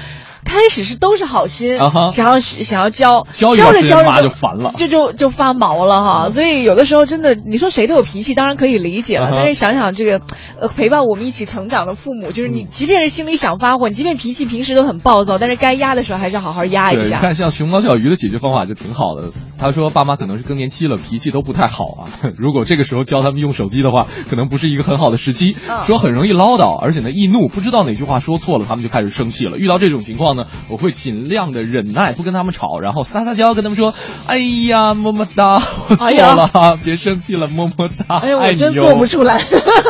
[0.44, 1.78] 开始是都是好心，
[2.12, 6.30] 想要想要教，教着教着就烦了就就就发毛了哈。
[6.30, 9.30] 所以有的时候真的，你说谁都有脾气，当然可以理解了。
[9.32, 10.22] 但是想想这个，
[10.60, 17.18] 呃，陪伴我们一起成长的父母，就是嗯你，即便是心里想发火，你即便脾气平时都很暴躁，但是该压的时候还是好好压，一下。
[17.18, 19.32] 你看像熊猫小鱼的解决方法就挺好的。
[19.58, 22.10] 他说爸妈可能是更年期了，脾气都不太好啊。
[22.36, 25.56] 如果这个时候教他们用手机的话，可能不是一个很好的时机。
[25.70, 29.58] 嗯说很容易唠叨，而且呢易怒，不知道哪句话说错了，他们就开始生气了。
[29.58, 33.94] 遇到这种情况呢，我会尽量的忍耐，不跟他们吵，然后撒撒娇跟他们说
[34.28, 39.42] ：“哎呀，么么哒，我错哎呀别生气了，么么哒。”哎呀，我真做不出来。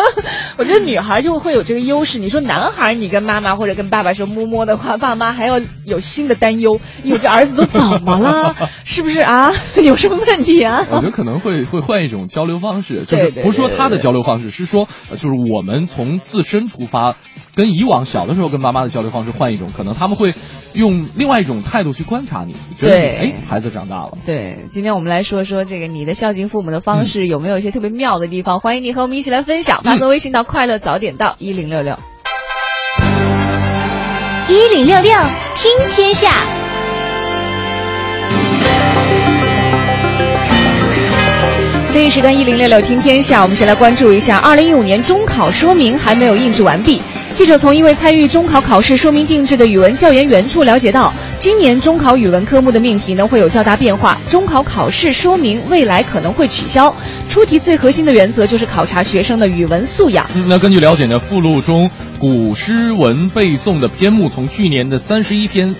[0.57, 2.19] 我觉得女孩就会有这个优势。
[2.19, 6.79] 你说男孩，你跟妈妈或者跟爸爸说么么的话，爸妈还要有新的担忧。
[7.03, 8.55] 你，这儿子都怎么了？
[8.83, 9.51] 是不是啊？
[9.81, 10.85] 有什么问题啊？
[10.91, 17.15] 我觉得可能会会换一种交流方式，就是不是说他的交流方式，是说呃就是我们从自身出发，
[17.53, 20.33] 跟以往小的时候跟妈妈的交流方式换一种，可能他们会
[20.73, 24.17] 用另外一种态度去观察你，觉得哎孩子长大了。
[24.25, 28.61] 对，今天我们来说说这个你的孝敬父母的方式有没有一些特别妙的地方？
[28.61, 31.97] 欢迎你和我们一起来分享，发送微信到“快乐早点到一零六六”。
[34.47, 35.11] 一零六六
[35.55, 36.29] 听天下。
[41.89, 47.01] 这一时段一零六六听天下，我们先来关注一下二零一五年中考说明还没有印制完毕。
[47.33, 56.93] 记者从一位参与中考考试说明定制的语文教研员处了解到，今年中考语文科目的命题呢会有较大变化，中考考试说明未来可能会取消。
[57.29, 60.27] 出题最核心的原则就是考察学生的语文素养。
[60.47, 65.73] 那根据了解呢，附录中古诗文背诵的篇目从去年的三十一篇。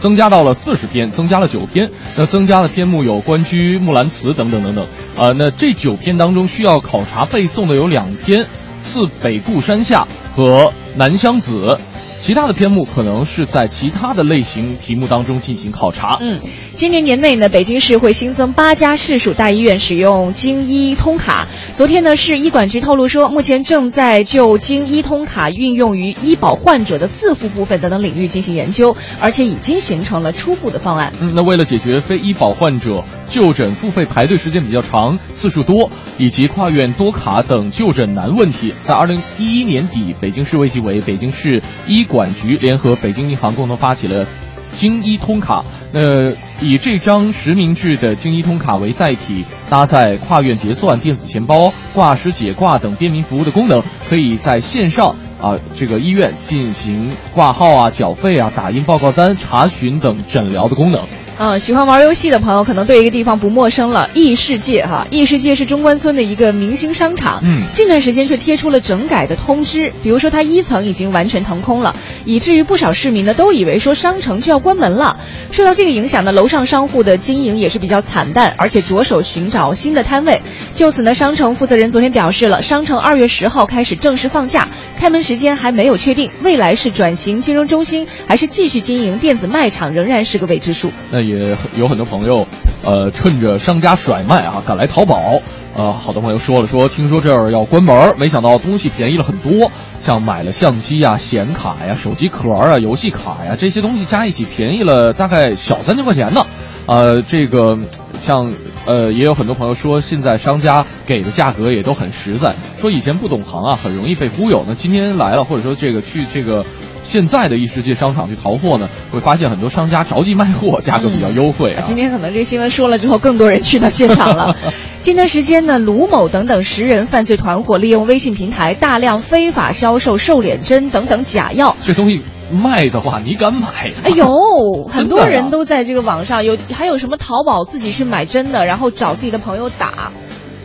[0.00, 1.88] 增加到了四十篇，增加了九篇。
[2.16, 4.84] 那增加的篇目有《关雎》《木兰辞》等等等等。
[5.16, 8.40] 呃，那这九篇当中需要考察背诵的有两篇，
[8.92, 10.66] 《自北固山下》和
[10.96, 11.74] 《南乡子》。
[12.22, 16.18] 其他的篇目可能是在其他的类型题目当中进行考察。
[16.20, 16.38] 嗯，
[16.76, 21.48] 今年年内呢，北京市会新增八家市属大医院使用京医通卡。
[21.76, 31.12] 昨天呢，市医管局透露说，目前正在就京医通卡运用于医保患者的自付部分等等领域进行研究，而且已经形成了初步的方案。
[31.20, 44.26] 嗯，那为了解决非医保患者就诊付费排队时间比较长、次数多以及跨院多卡等就诊难问题，在二零一一年底，北京市卫计委、北京市医管局联合北京银行共同发起了
[44.70, 45.64] 京医通卡。
[45.94, 61.00] 那，以这张实名制的京医通卡为载体，搭载跨院结算、电子钱包、挂失解挂等便民服务的功能，可以在线上啊这个医院进行挂号啊、缴费啊、打印报告单、查询等诊疗的功能。
[61.44, 65.08] 嗯，喜欢玩游戏的朋友可能对一个地方不陌生了，异世界哈。
[65.10, 75.18] 异世界是中关村的一个明星商场，嗯近段时间却贴出了整改的通知，比如说它一层已经完全腾空了，以至于不少市民呢都以为说商城就要关门了。
[75.50, 80.40] 受到这个影响呢，楼上商户的经营也是比较惨淡，而且着手寻找新的摊位。
[80.76, 90.92] 就此呢，商城负责人昨天表示了，商城二月十号开始正式放假，开门时间还没有确定，未来是转型金融中心还是继续经营电子卖场，仍然是个未知数。
[91.10, 92.46] 那也也有很多朋友，
[92.84, 95.40] 呃，趁着商家甩卖啊，赶来淘宝。
[95.74, 99.70] 呃，好多朋友说了，说听说这儿要关门，没想到东西便宜了很多，
[100.00, 106.44] 像买了相机呀、显卡呀、手机壳啊、游戏卡呀这些东西加一起便宜了大概小三千块钱呢。
[106.84, 107.78] 呃，这个
[108.12, 108.52] 像
[108.84, 114.64] 呃，也有很多朋友说，现在商家给的价格也都很实在，说以前不懂行啊，很容易被忽悠。
[114.68, 116.66] 那今天来了，或者说这个去这个。
[117.12, 121.82] 现在的异世界商场去淘货呢，会发现很多商家着急卖货，价格比较优惠啊。
[121.82, 124.56] 今天可能这个新闻说了之后，更多人去到现场了。
[125.02, 131.76] 近段时间呢，卢某等等十人犯罪团伙利用微信平台大量非法销售瘦脸针等等假药。
[131.84, 133.92] 这东西卖的话，你敢买？
[134.04, 140.10] 哎呦， 很多人都在这个网上有，还有什么淘宝自己去买真的，然后找自己的朋友打。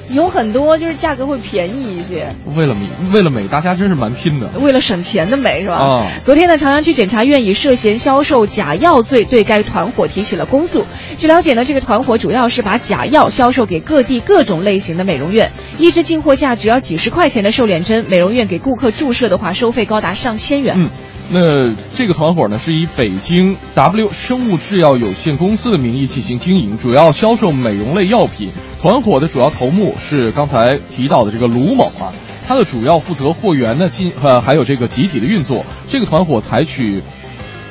[0.10, 2.82] 有很多就是价格会便宜一些，为了美，
[3.14, 4.50] 为了美，大家真是蛮拼的。
[4.60, 5.76] 为了省钱的美是吧？
[5.76, 10.86] 啊、昨天呢，朝阳区检察院以涉嫌销售假药罪对该团伙提起了公诉。
[11.18, 20.76] 据了解呢，这个团伙主要是把假药销售给各地各种类型的美容院，一支进货价只要几十块钱的瘦脸针，美容院给顾客注射的话，收费高达上千元。
[20.78, 20.90] 嗯。
[21.30, 28.50] 那这个团伙呢，是以北京 W 生物制药有限公司的名义进行经营，主要销售美容类药品。
[28.80, 32.14] 团伙的主要头目是刚才提到的这个卢某啊，
[32.48, 35.66] 他的主要负责货源呢进呃还有这个集体的运作。
[35.90, 37.02] 这个团伙采取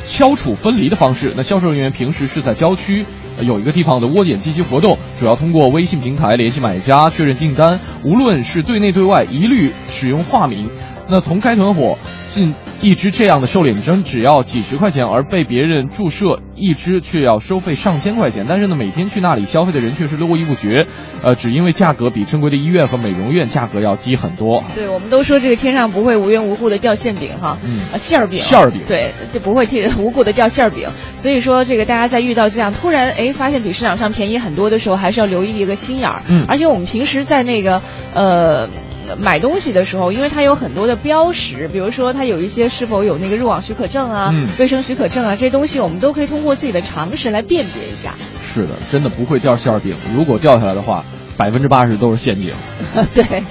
[0.05, 3.07] 消除分离的方式，那销售人员平时是在郊区
[3.41, 10.69] 有一个地方的窝点进行活动，主要通过微信平台联系买家确认订单，无论是对内对外，一律使用化名。
[11.09, 11.97] 那从该团伙
[12.29, 12.53] 进
[12.83, 18.47] 一支这样的瘦脸针只要几十块钱，而被别人注射一支却要收费上千块钱。
[18.49, 20.87] 但是呢，每天去那里消费的人却是络绎不绝，
[21.23, 24.63] 呃，只因为价格比正规的医院和美容院价格要低很多。
[24.75, 30.89] 对，我们都说这个天上不会无缘无故的掉馅饼哈，嗯，啊馅儿饼，馅儿饼，对，就不会替无故的掉馅儿饼。
[31.17, 36.21] 所以说，这个大家在遇到这样突然哎发现比市场上便宜很多的时候，还是要留意一个心眼儿。
[36.29, 37.81] 嗯，而且我们平时在那个
[38.15, 38.69] 呃。
[39.19, 48.15] 买东西的时候，因为它有很多的标识，比如说它有一些是否有那个入网许可证啊、嗯、卫生许可证啊，这些东西我们都可以通过自己的常识来辨别一下。
[48.53, 51.05] 是的，真的不会掉馅儿饼，如果掉下来的话，
[51.37, 52.53] 百分之八十都是陷阱。
[53.15, 53.45] 对，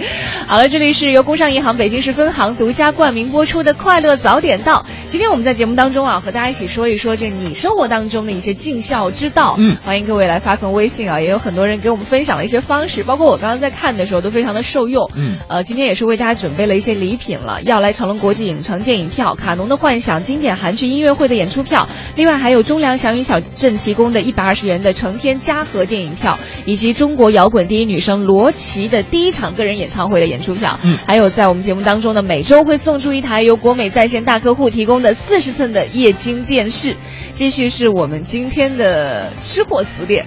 [0.47, 4.85] 好了，这里是由工商银行北京市分行独家冠名播出的《快乐早点到》。
[5.07, 9.55] 今天我们在节目当中啊，和大家一起说一说这你生活当中的一些尽孝之道。
[9.59, 15.09] 嗯，欢迎各位来发送微信啊，也有很多人给我们分享了一些方式，包括我刚刚在看的时候都非常的受用。
[15.15, 30.79] 嗯，呃，今天也是为大家准备了一些礼品了，要来成龙国际影城电影票、卡农的幻想经典韩剧音乐会的演出票，另外还有中粮祥云小镇提供的一百二十元的成天嘉禾电影票，以及中国摇滚第一女生罗琦的第一场个人演唱会的演出票。
[30.81, 36.95] 嗯，还有在我们节目当中呢，每周会送出一台由国美在线大客户提供的四十寸的液晶电视。
[37.33, 40.25] 继续是我们今天的吃货词典。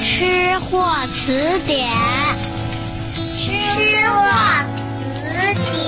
[0.00, 1.88] 吃货词典，
[3.36, 3.50] 吃
[4.08, 4.22] 货
[5.24, 5.82] 词典。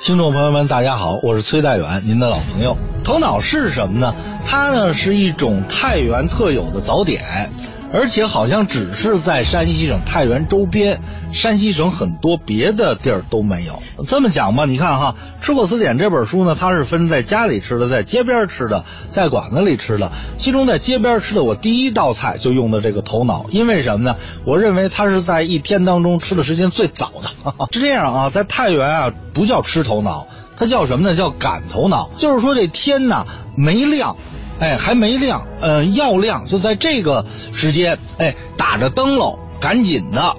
[0.00, 2.76] 听众朋友们，大家好，我是崔大远，您的老朋友。
[3.04, 4.14] 头脑是什么呢？
[4.46, 7.50] 它呢是一种太原特有的早点，
[7.92, 11.00] 而且好像只是在山西省太原周边，
[11.30, 13.82] 山西省很多别的地儿都没有。
[14.08, 20.10] 这么讲吧，你看哈，《吃货词典》这本书呢，它是分在家里吃的，在街边吃的，在馆子里吃的。
[20.38, 24.16] 其中在街边吃的，我第一道菜就用的这个头脑，因为什么呢？
[24.46, 27.68] 我认为它是在一天当中吃的时间最早的。
[27.70, 30.26] 是这样啊，在太原啊，不叫吃头脑，
[30.56, 31.16] 它叫什么呢？
[31.16, 33.26] 叫赶头脑，就是说这天呐
[33.56, 34.16] 没亮。
[34.60, 40.36] 哎，还没亮，呃，要亮就在这个时间，哎，打着灯笼，赶紧的。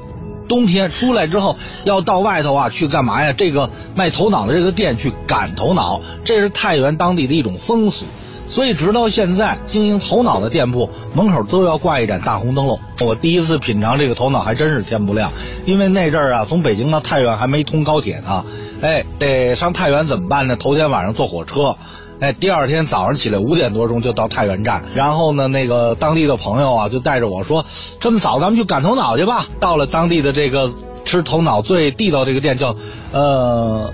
[0.47, 3.34] 冬天出来之后，要到外头啊去干嘛呀？
[3.34, 8.05] 这个卖头脑的这个店去赶头脑，这是太原当地的一种风俗。
[8.47, 12.80] 所以直到现在，经营头脑的店铺门口都要挂一盏大红灯笼。
[13.05, 15.30] 我第一次品尝这个头脑，还真是天不亮，
[15.66, 18.45] 因为那阵儿啊，从北京到太原还没通高铁呢，
[18.86, 20.55] 哎，得上太原怎么办呢？
[20.55, 21.75] 头天晚上坐火车。
[22.19, 27.65] 哎，第二天早上起来五点多钟就到太原站，然后呢，那个当地的朋友啊就带着我说，
[27.99, 29.47] 这么早咱们去赶头脑去吧。
[29.59, 30.71] 到了当地的这个
[31.03, 32.75] 吃头脑最地道这个店叫
[33.11, 33.91] 呃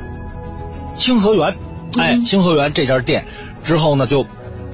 [0.94, 1.56] 清河园，
[1.98, 3.26] 哎，清河园这家店
[3.64, 4.26] 之后呢就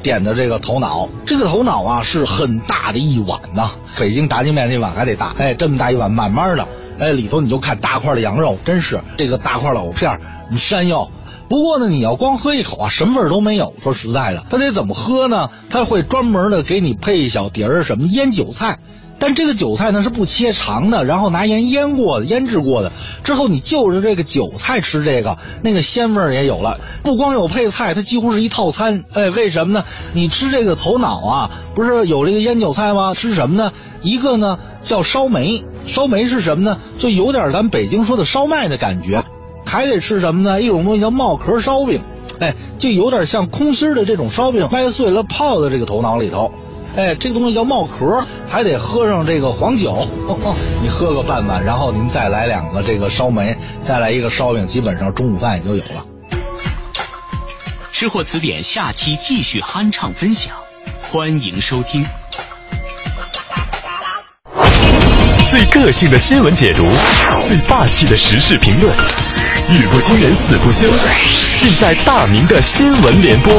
[0.02, 6.68] 点的这个头脑，这个头脑啊是很大的一碗呐，北京炸酱面那碗还得大，哎，这么大一碗，慢慢的，
[7.00, 10.20] 哎，里头你就看大块的羊肉，真是这个大块老片
[10.56, 11.10] 山药。
[11.50, 13.74] 不过呢，你要光喝一口啊，什么味儿都没有。
[13.82, 15.50] 说实在的，他得怎么喝呢？
[15.70, 18.80] 他会专门的给你配一小碟儿什么腌韭菜，
[19.18, 22.92] 但这个韭菜呢是不切长的，然后拿盐腌过的、腌制过的。
[23.24, 26.80] 之后你就着这个韭菜吃这个，那个鲜味儿也有了。
[27.04, 29.06] 不光有配菜，它几乎是一套餐。
[29.14, 29.86] 哎，为什么呢？
[30.14, 33.14] 你吃这个头脑啊，不是有这个腌韭菜吗？
[33.14, 33.72] 吃什么呢？
[34.08, 36.80] 一个呢叫烧梅，烧梅是什么呢？
[36.98, 39.26] 就有点咱北京说的烧麦的感觉。
[39.66, 40.62] 还得吃什么呢？
[40.62, 42.00] 一种东西叫帽壳烧饼，
[42.40, 46.54] 哎，就有点像空心的这种烧饼，掰碎了泡在这个头脑里头，
[46.96, 50.08] 哎，这个东西叫帽壳，还得喝上这个黄酒，
[50.82, 56.06] 你喝个半碗，然后您再来两个这个烧梅，再来一个烧饼，基本上中午饭也就有了。
[57.92, 60.54] 吃货词典下期继续酣畅分享，
[61.12, 62.06] 欢迎收听。
[65.58, 66.88] 最个性的新闻解读，
[67.48, 68.96] 最霸气的时事评论。
[69.72, 70.88] 语不惊人死不休，
[71.60, 73.52] 尽在大明的新闻联播。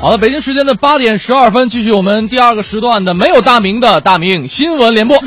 [0.00, 5.20] 好了，北京时间的八点十二分，继续我们第二个时段的没有大明的大明新闻联播。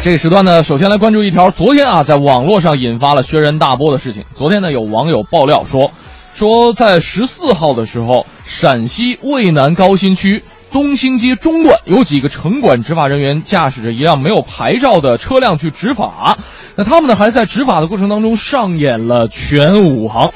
[0.00, 4.24] 这个时段呢，首先来关注一条昨天啊，在网络上引发了轩然大波的事情。
[4.34, 5.90] 昨天呢，有网友爆料说，
[6.34, 16.38] 说在十四号的时候，陕西渭南高新区东兴街中段有几个城管执法人员驾驶着一辆没有牌照的车辆去执法，
[16.76, 20.32] 那他们呢还在执法的过程当中上演了全武行。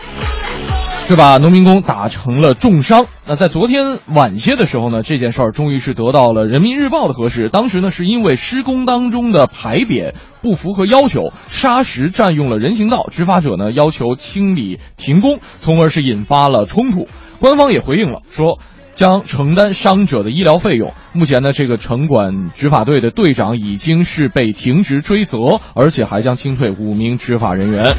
[1.09, 3.05] 是把农民工打成了重伤。
[3.27, 7.49] 那在昨天晚些的时候呢，这件事儿终于是得到了人民日报的核实。
[7.51, 17.09] 当时呢，是因为施工当中的牌匾不符合要求，砂石占用了人行道，执法者呢要求清理停工，从而是引发了冲突。
[17.41, 18.59] 官方也回应了，说
[18.95, 20.95] 将承担伤者的医疗费用。
[21.13, 27.93] 目前呢，这个城管执法队的队长已经是被停职追责，而且还将清退五名执法人员。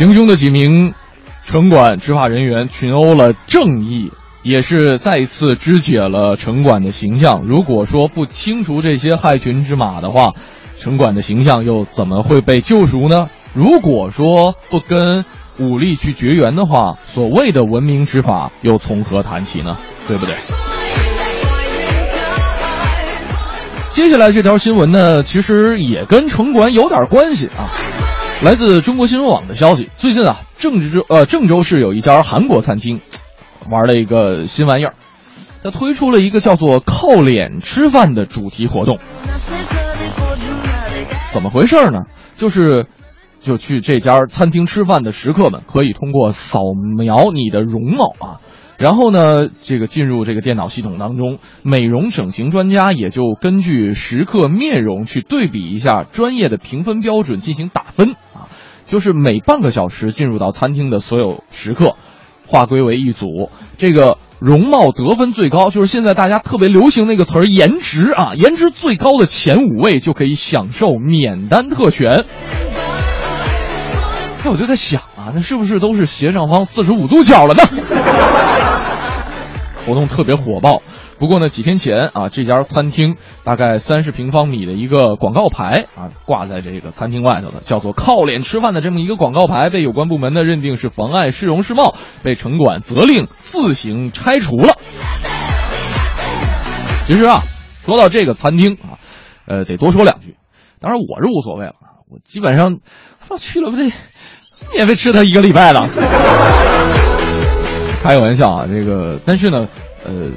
[0.00, 0.94] 行凶的几名
[1.44, 4.10] 城管执法人员群殴了正义，
[4.42, 7.42] 也是再一次肢解了城管的形象。
[7.46, 10.32] 如果说不清除这些害群之马的话，
[10.78, 13.26] 城管的形象又怎么会被救赎呢？
[13.52, 15.26] 如果说不跟
[15.58, 19.76] 武力去绝缘的话，所谓的文明执法又从何谈起呢？
[20.08, 20.34] 对不对？
[23.90, 27.68] 接下来这条新闻呢，其实也跟城管有点关系啊。
[28.42, 33.02] 来自中国新闻网的消息，最近啊，郑州呃郑州市有一家韩国餐厅，
[33.70, 34.94] 玩了一个新玩意儿，
[35.62, 38.98] 它推出了一个叫做“靠脸吃饭”的主题活动。
[41.32, 42.04] 怎么回事呢？
[42.38, 42.86] 就是，
[43.40, 46.60] 就去这家餐厅吃饭的食客们可以通过扫
[46.96, 48.40] 描你的容貌啊。
[48.78, 58.16] 然后呢，这个进入这个电脑系统当中，美容整形专家也就根据食客面容去对比一下专业的评分标准进行打分，
[58.90, 61.94] 就是每半个小时进入到餐厅的所有食客，
[62.48, 72.24] 划归为一组，这个容貌得分最高，就是现在大家特别流行那个词儿颜值啊，颜值最高的前五位就可以享受免单特权。
[74.42, 77.62] 哎，我就在想啊，那是不是都是斜上方四十五度角了呢？
[79.86, 80.82] 活动特别火爆，
[81.20, 94.78] 不过呢，几天前啊，这家餐厅大概三十平方米的一个广告牌啊，挂在这个餐厅外头的，叫做“靠脸吃饭”的这么一个广告牌，被有关部门呢认定是妨碍市容市貌，被城管责令自行拆除了。
[97.06, 97.42] 其实啊，
[97.84, 98.96] 说到这个餐厅啊，
[99.46, 100.36] 呃，得多说两句。
[100.80, 101.74] 当然我是无所谓了，
[102.10, 102.78] 我基本上
[103.28, 103.92] 我去了不得
[104.72, 105.86] 免费吃他一个礼拜了。
[108.02, 109.68] 开个玩笑啊，这个但是呢，
[110.10, 110.30] 呃，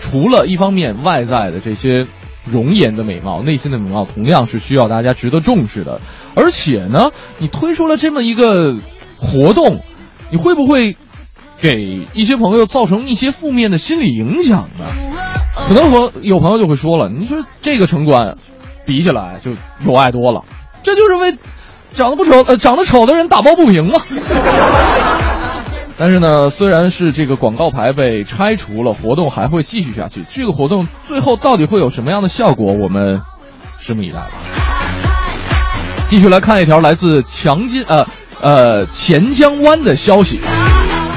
[0.00, 2.06] 除了一方面外在的这些
[2.50, 6.00] 容颜的美貌，内心的美貌同样是需要大家值得重视的。
[6.34, 8.76] 而且呢，你推出了这么一个
[9.18, 9.82] 活动，
[10.32, 10.96] 你会不会
[11.60, 14.86] 给一些朋友造成一些负面的心理影响呢？
[15.54, 18.36] 可能和有朋友就会说了，你说这个城管
[18.86, 19.50] 比起来就
[19.84, 20.44] 有爱多了，
[20.82, 21.36] 这就是为
[21.94, 24.00] 长得不丑呃长得丑的人打抱不平嘛。
[26.00, 30.24] 但是呢，虽然是这个广告牌被拆除了，活动还会继续下去。
[30.30, 33.20] 这个活动最后到底会有什么样的效果，我们
[33.82, 34.30] 拭目以待吧。
[36.06, 38.06] 继续来看一条来自强金呃
[38.40, 40.38] 呃钱江湾的消息。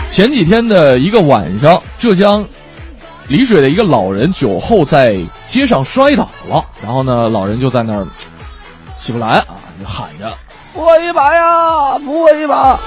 [0.09, 2.47] 前几天的一个晚上，浙江
[3.27, 5.15] 丽水的一个老人酒后在
[5.45, 8.07] 街上摔倒了，然后呢，老人就在那儿
[8.97, 9.45] 起不来啊，
[9.79, 10.33] 就喊着
[10.73, 12.79] 扶我一把呀，扶我一把。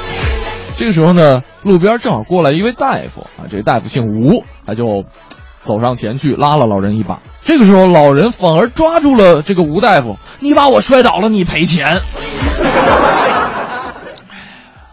[0.77, 5.05] 这个时候呢，路边正好过来一位大夫啊，这个大夫姓吴，他就
[5.61, 7.21] 走上前去拉了老人一把。
[7.43, 12.01] 这个时候，老人反而抓住了这个吴大夫：“你把我摔倒了，你赔钱。”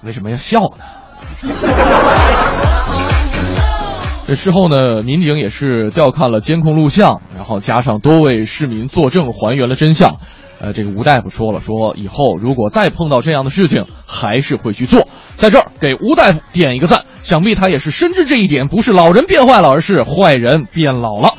[0.03, 0.86] 为什么要笑呢？
[4.27, 10.17] 这事后呢，民警也是调看了监控录像，然后加上多位市民作证，还原了真相。
[10.62, 15.07] 呃，这个吴大夫说了，说以后如果再碰到这样的事情，还是会去做。
[15.36, 21.34] 在这儿给吴大夫点一个赞，想必他也是深知这一点，不是老人变坏了，而是坏人变老了。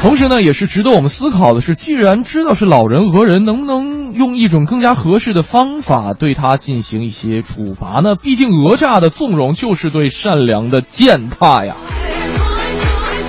[0.00, 8.14] 同时呢，也是值得我们思考的是，既然知道是老人讹人，能不能用一种更加合适的方法对他进行一些处罚呢？
[8.14, 11.74] 毕竟讹诈的纵容就是对善良的践踏呀。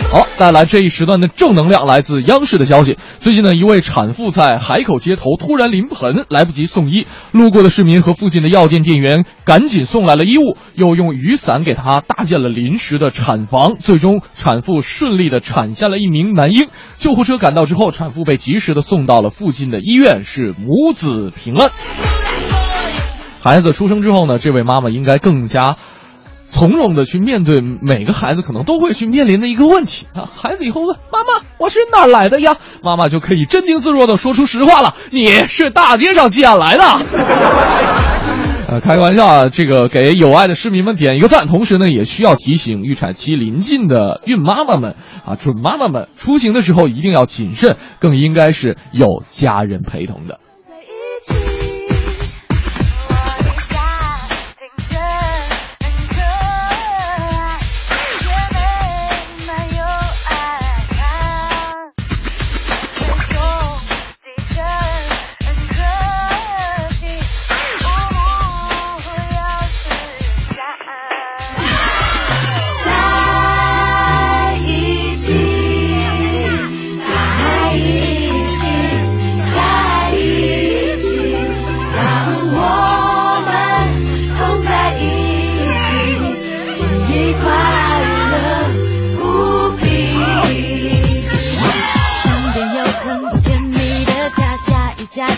[0.09, 2.97] 好，带来这一时段的正能量，来自央视的消息。
[3.19, 13.75] 最近呢，一位产妇在海口街头突然临盆，来不及送医，路过的市民和附近的药店店员赶紧送来了衣物，又用雨伞给她搭建了临时的产房。
[13.79, 16.67] 最终，产妇顺利的产下了一名男婴。
[16.97, 21.69] 救护车赶到之后，产妇被及时的送到了附近的医院，是母子平安。
[23.41, 25.75] 孩子出生之后呢，这位妈妈应该更加。
[26.49, 30.25] 从容的去面对每个孩子可能都会去面临的一个问题啊！
[30.25, 36.83] 孩子以后问妈妈：“我是哪儿来的呀？”妈妈就可以镇定自若的说出实话了：“你是大街上捡来的。”
[38.69, 44.95] 呃，开个玩笑啊，这个给有爱的市民们点一个赞，同时呢，也需要提醒预产期临近的孕妈妈们
[45.25, 50.39] 啊，准妈妈们出行的时候一定要谨慎，更应该是有家人陪同的。
[51.25, 51.35] 在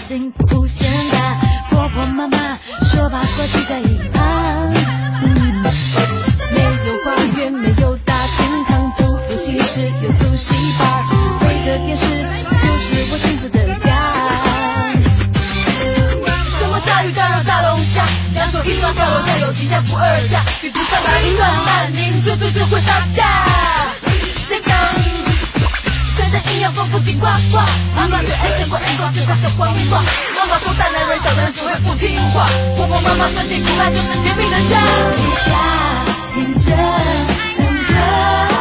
[0.10, 1.40] 幸福显大。
[1.70, 2.36] 婆婆妈妈
[2.82, 4.72] 说八卦记在一旁。
[6.52, 11.06] 没有花园，没有大厅堂，不复习室有苏西吧，
[11.42, 14.12] 对着电视就是我幸福的家。
[16.58, 18.04] 什么大鱼大肉大龙虾，
[18.34, 23.79] 两手一抓跳楼价有几家不二价，比不上哪里乱烂宁最最最会杀价。
[26.52, 27.58] 营养丰富顶呱呱，
[27.96, 30.02] 妈妈却爱见过荧光，最怕小黄瓜。
[30.02, 34.82] 妈妈说大男人小男人只会不听话，婆婆妈妈酸甜苦辣就是甜蜜的家。
[36.34, 38.59] 天真很可爱，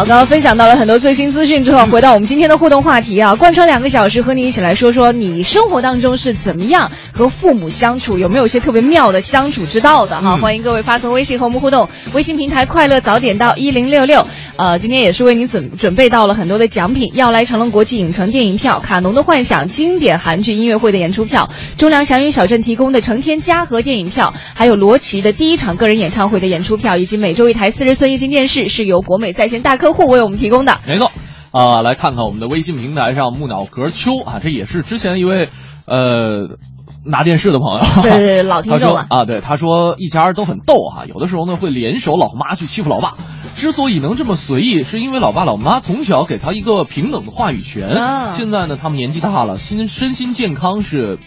[0.00, 6.90] 好，刚刚分享到了很多最新资讯之后，回到我们今天的互动话题啊，贯穿两个小时，和你一起来说说你生活当中是怎么样
[7.20, 10.38] 和父母相处，有没有一些特别妙的相处之道的哈？
[10.38, 14.26] 欢迎各位发送微信和我们互动，微信平台快乐早点到一零六六。
[14.56, 30.80] 呃，今天也是为您准准备到了很多的奖品，要来成龙国际影城电影票、卡农的幻想经典韩剧音乐会的演出票、中粮祥云小镇提供的成天嘉禾电影票，还有罗琦的第一场个人演唱会的演出票，以及每周一台四十寸液晶电视是由国美在线大客户为我们提供的。
[30.86, 31.12] 没错，
[31.50, 35.50] 啊、来看看我们的微信平台上木脑壳秋啊，这也是之前一位
[35.86, 36.56] 呃
[37.04, 43.14] 拿电视的朋友， 对对对 老听他说众了啊，对，他说一家人都很逗哈、有的时候呢会联手老妈去欺负老爸。
[43.56, 47.88] 之所以能这么随意，是因为老爸老妈从小给他一个平等的话语权。
[47.88, 51.18] 啊现在呢，他们年纪大了，心身心健康是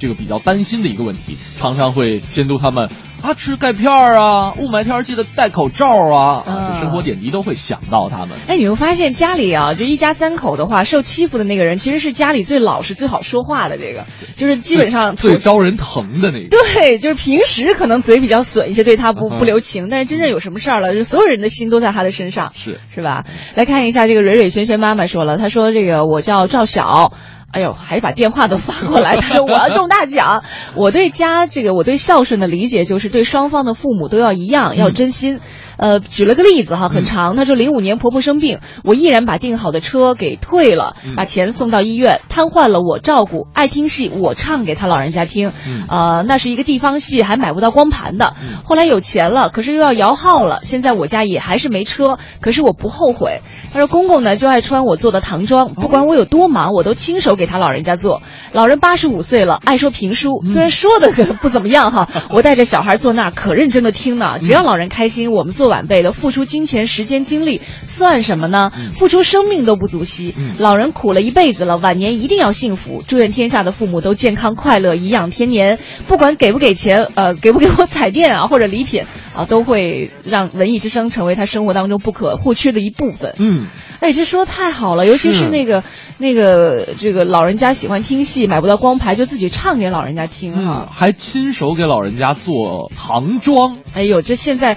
[0.00, 2.88] 这个比较担心的一个问题，常常会监督他们
[3.22, 8.38] 啊吃钙片儿啊，雾霾天记得戴口罩啊，啊这生活点滴都会想到他们。
[8.48, 16.48] 哎，你会发现家里啊，就一家三口的话，受欺负的那个人其实是家里最老实、最好说话的这个，就是基本上最最招人疼的那个。
[16.48, 23.24] 对，就是平时可能嘴比较损一些，对他不不留情，但是真正有什么事儿了，就所有人的心都在他的身上，是是吧？
[23.54, 27.12] 来看一下这个蕊蕊萱萱妈妈说了，她说这个我叫赵晓。
[27.52, 29.16] 哎呦，还是把电话都发过来。
[29.16, 30.44] 他说我要中大奖。
[30.76, 35.40] 我对家这个，我对孝顺的理解就是对双方的父母都要一样，要真心。
[35.80, 37.36] 呃，举了个例子哈，很长。
[37.36, 45.52] 她说零五年婆婆生病，我毅然把订好的车给退了，把钱送到医院，瘫痪了我照顾，爱听戏我唱给她老人家听。
[45.88, 48.34] 呃，那是一个地方戏，还买不到光盘的。
[48.64, 50.60] 后来有钱了，可是又要摇号了。
[50.64, 53.40] 现在我家也还是没车，可是我不后悔。
[53.72, 58.20] 他说公公呢就爱穿我做的唐装，不管我有多忙，我都亲手给他老人家做。
[58.52, 64.38] 老人八十五岁了，爱说评书，虽然说的 不怎么样哈，我带着小孩坐那儿可认真的听呢。
[64.42, 68.70] 只要老人开心，我们做晚辈的付出金钱、时间、精力算什么呢？
[68.94, 70.34] 付出生命都不足惜。
[70.58, 73.02] 老人苦了一辈子了，晚年一定要幸福。
[73.06, 75.78] 祝愿天下的父母都健康快乐，颐养天年。
[76.06, 79.04] 不管给不给钱，呃，给不给我彩电啊或者礼品
[79.34, 83.36] 啊，都会让文艺之声成为他生活当中不可或缺的一部分。
[83.38, 83.66] 嗯，
[84.00, 85.84] 哎，这说的太好了，尤其是是那个
[86.18, 90.86] 那个这个老人家喜欢听戏，买不到光盘，就自己唱给老人家听啊。
[90.86, 93.76] 嗯，还亲手给老人家做唐装。
[93.94, 94.76] 哎呦，这现在，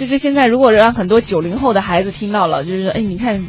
[0.00, 3.46] 就是现在，如果让很多九零后的孩子听到了，就是哎，你看，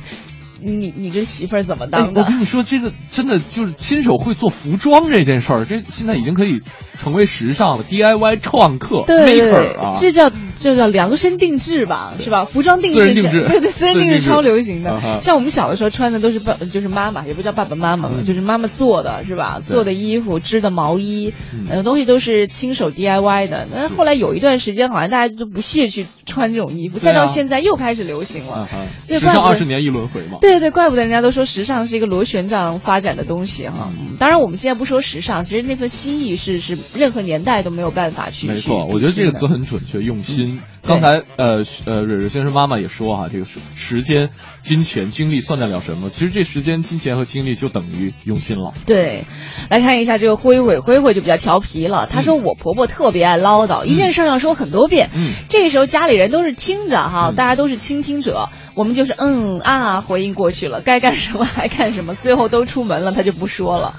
[0.59, 2.21] 你你这媳妇儿怎么当，的？
[2.21, 6.59] 我跟你说，这个真的就是亲手会做服装这件事儿，这现在已经可以
[7.01, 7.83] 成为时尚的。
[7.83, 12.45] DIY 创客对对 maker 对啊，，这叫这叫量身定制吧，是吧？
[12.45, 15.17] 服装定制对对，私人定制超流行的啊。
[15.19, 19.59] 像我们小的时候穿的都是爸，就是妈妈，也不叫爸爸妈妈嘛，就是妈妈做的，是吧？
[19.65, 23.67] 做的衣服、织的毛衣，嗯很多东西都是亲手 DIY 的。
[23.73, 28.69] 那后来有一段时间，好像大家都不屑去穿这种衣服，再到现在又开始流行了
[29.07, 30.37] 时尚二十年一轮回嘛。
[30.39, 33.91] 对对对，怪不得人家都说时尚是一个螺旋状发展的东西哈。
[33.99, 38.47] 嗯当然，我们现在不说时尚，其实那份心意是是任何年代都没有办法去。
[38.47, 40.61] 没错，我觉得这个词很准确，用心。
[40.83, 44.31] 对刚才呃呃，蕊蕊先生妈妈也说哈、这个时时间、
[44.61, 46.09] 金钱、精力算得了什么？
[46.09, 48.73] 其实这时间、金钱和精力就等于用心了。
[48.87, 49.25] 对，
[49.69, 52.07] 来看一下这个灰灰，灰灰就比较调皮了。
[52.07, 55.11] 她说我婆婆特别爱唠叨，一件事儿要说很多遍。
[55.13, 63.97] 嗯，这个时候家里人都是听着哈，大家都是倾听者，我们就是嗯啊回应过去了，该干什么还干什么，最后都出门了，她就不说了。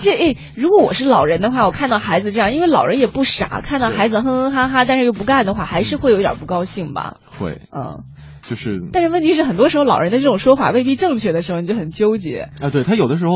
[0.00, 7.16] 这诶，如果我是老人的话，我看到孩子这样，因为老人也不傻，看到孩子哼哼哈哈，但是又不干的话，还是会有点不高兴吧。
[7.24, 8.00] 会，嗯，
[8.42, 12.50] 就是但是问题是，很多时候老人的这种说法未必正确的时候，你就很纠结。
[12.60, 13.32] 啊，对他有的时候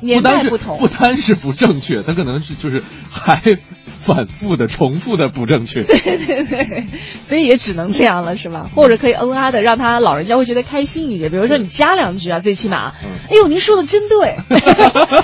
[0.00, 3.40] 年不单不同不单是不正确，他可能是就是还
[3.86, 5.82] 反复的、重复的不正确。
[5.86, 6.86] 对对对，
[7.24, 8.70] 所以也只能这样了，是吧？
[8.74, 11.28] 或者可以嗯啊的，让他老人家会觉得开心一些。
[11.28, 12.92] 比如说你加两句啊，最起码，
[13.30, 14.36] 哎呦，您说的真对，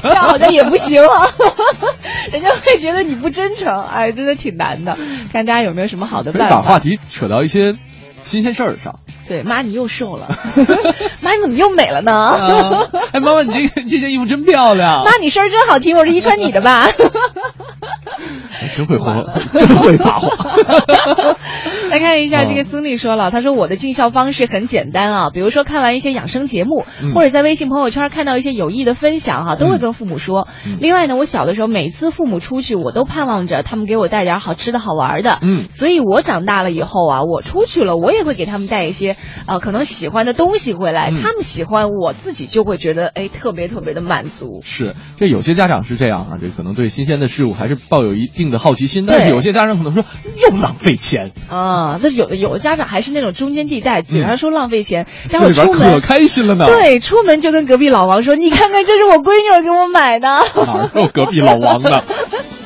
[0.02, 1.28] 这样好像也不行啊，
[2.32, 4.96] 人家会觉得你不真诚，哎，真的挺难的。
[5.32, 6.56] 看大家有没有什么好的办法？
[6.56, 7.74] 把话题扯到一些
[8.24, 9.00] 新鲜事儿上。
[9.30, 10.26] 对，妈，你又瘦了，
[11.22, 12.10] 妈，你怎么又美了呢？
[12.12, 15.02] 啊哎，妈妈，你这个这件衣服真漂亮。
[15.06, 16.88] 妈，你声儿真好听，我是遗传你的吧？
[18.52, 19.06] 哎真会说，
[19.52, 20.30] 真会撒谎。
[21.90, 30.46] 来看一下这个曾丽说了，她说我的尽孝方式很简单啊，比如说看完一些养生节目，嗯或者在微信朋友圈看到一些有益的分享哈、都会跟父母说。
[30.66, 35.38] 嗯另外呢，我小的时候每次父母出去，我都盼望着他们给我带点好吃的好玩的。
[35.42, 39.16] 嗯所以我长大了以后啊，我出去了，我也会给他们带一些
[39.46, 44.60] 呃可能喜欢的东西回来，嗯他们喜欢，我自己就会觉得哎特别特别的满足。
[44.64, 50.04] 是，这有些家长是这样啊，这可能对新鲜的事物还是抱有一定的好奇心，但是有些家长可能说
[50.42, 60.28] 又浪费钱，啊，那有的有的家长还是那种中间地带，嘴上说浪费钱，待心里出门开心了呢。，对，出门就跟隔壁老王说：“你看看，这是我闺女儿给我买的。
[60.66, 62.04] 哪儿有隔壁老王的？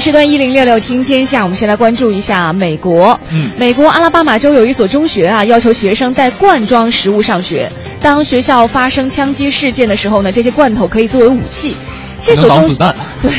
[0.00, 3.20] 时段一零六六听天下，我们先来关注一下美国。
[3.30, 7.70] 嗯美国阿拉巴马州有一所中学啊，要求学生带罐装食物上学。
[8.00, 11.76] 当学校发生枪击事件的时候呢，这些罐头可以作为武器。
[12.22, 12.94] 这所中子弹。
[13.20, 13.30] 对，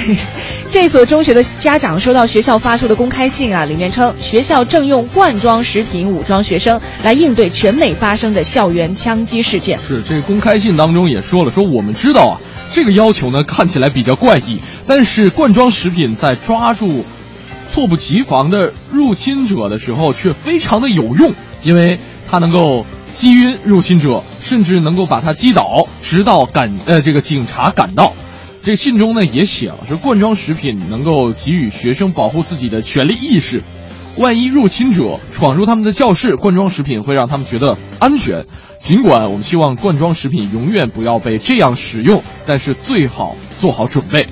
[0.69, 9.79] 这所中学的家长收到学校发出的公开信啊，里面称学校正用罐装食品武装学生，来应对全美发生的校园枪击事件。
[9.79, 12.33] 是这个公开信当中也说了，说我们知道啊，
[12.73, 17.05] 这个要求呢看起来比较怪异，但是罐装食品在抓住
[17.69, 21.99] 猝不及防的入侵者的时候却非常的有用，因为
[22.29, 28.13] 它能够击晕入侵者，甚至能够把他击倒，直到赶呃这个警察赶到。
[28.63, 33.63] 这信中呢也写了，说罐装食品能够给予学生保护自己的权利意识。
[34.17, 38.45] 万一入侵者闯入他们的教室，罐装食品会让他们觉得安全。
[38.91, 44.27] 尽管我们希望罐装食品永远不要被这样使用，但是最好做好准备。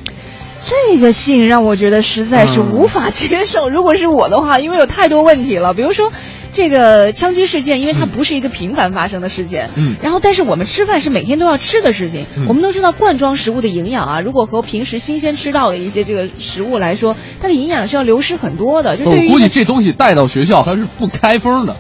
[0.66, 3.70] 这个信让我觉得实在是无法接受。
[3.70, 6.12] 如果是我的话，因为有太多问题了，比如说。
[6.52, 18.98] 这个枪击事件，因为它不是一个频繁发生的事件，嗯然后但是我们吃饭是每天都要吃的事情，嗯我们都知道罐装食物的营养啊，如果和平时新鲜吃到的一些这个食物来说，它的营养是要流失很多的。
[18.98, 21.78] 就对于估计这东西带到学校它是不开封的，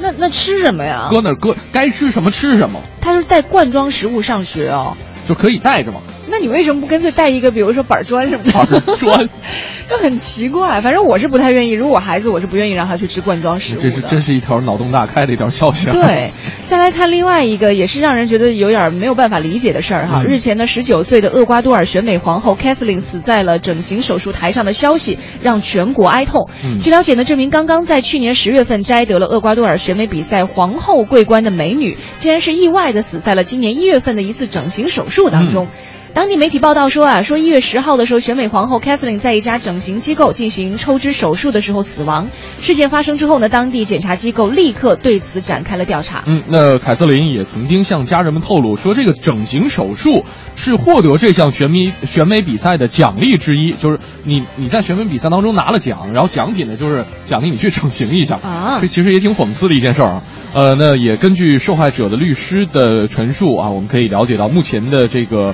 [0.00, 1.08] 那那吃什么呀？
[1.10, 4.96] 搁那搁，该吃什么吃什么，他是带罐装食物上学哦。
[5.28, 6.00] 就可以带着嘛。
[6.30, 8.52] 那你为什么不干脆带一个，比如说板砖什么的？
[8.52, 9.28] 板砖
[9.88, 10.80] 就很奇怪。
[10.80, 13.80] 反正我是不太愿意，如果我孩子，我是不愿意让他去吃罐装食物。
[13.80, 15.92] 这是真是一条脑洞大开的一条消息啊！
[15.92, 16.30] 对，
[16.66, 20.20] 再来看另外一个也是让人觉得有点没有办法理解的事儿哈。
[20.20, 26.48] 嗯日前呢，十九岁的厄瓜多尔选美皇后 Kathleen 死在了整形手术台上的消息，让全国哀痛。
[26.64, 35.68] 嗯据了解呢，这名刚刚在去年十月份摘得了厄瓜多尔选美比赛皇后桂冠的美女，竟然是意外的死在了今年一月份的一次整形手术当中。
[36.12, 42.28] 当地媒体报道说啊，说一月十号的时候，选美皇后 Kathleen 在一家整形机构进行抽脂手术的时候死亡。
[42.60, 46.24] 事件发生之后呢，当地检察机构立刻对此展开了调查。
[46.26, 50.24] 嗯，那凯瑟琳也曾经向家人们透露说，这个整形手术
[50.56, 60.22] 是获得这项选美选美比赛的奖励之一，就是你你在选美比赛当中拿了奖，然后奖品呢就是奖励你去整形一下啊这其实也挺讽刺的一件事儿啊。
[60.52, 65.52] 呃，那也根据受害者的律师的陈述啊，我们可以了解到目前的这个。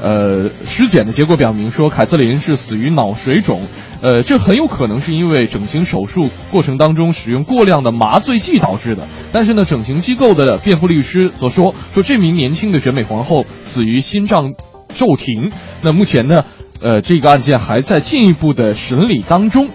[0.00, 3.66] 呃，尸检的结果表明说，凯瑟琳是死于脑水肿，
[4.02, 9.08] 呃，这很有可能是因为整形手术过程当中使用过量的麻醉剂导致的。
[9.32, 14.52] 但是呢，整形机构的辩护律师则说，说这名年轻的选美皇后死于心脏
[14.88, 15.50] 骤停。
[15.82, 16.42] 那目前呢，
[16.82, 19.68] 呃，这个案件还在进一步的审理当中。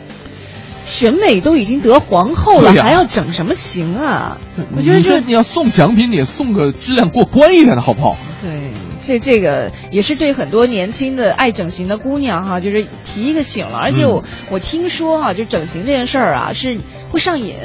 [0.91, 4.37] 选美都已经得皇后了，还要整什么型啊？
[4.75, 8.17] 我觉得你这说你要送奖品，你也送个质量过关一点的好不好？
[8.41, 8.71] 对，
[9.01, 13.77] 这这个也是对很多年轻的爱整形的姑娘哈，就是提一个醒了。
[13.77, 16.77] 而且我、我听说哈，就整形这件事儿啊，是
[17.09, 17.55] 会上瘾。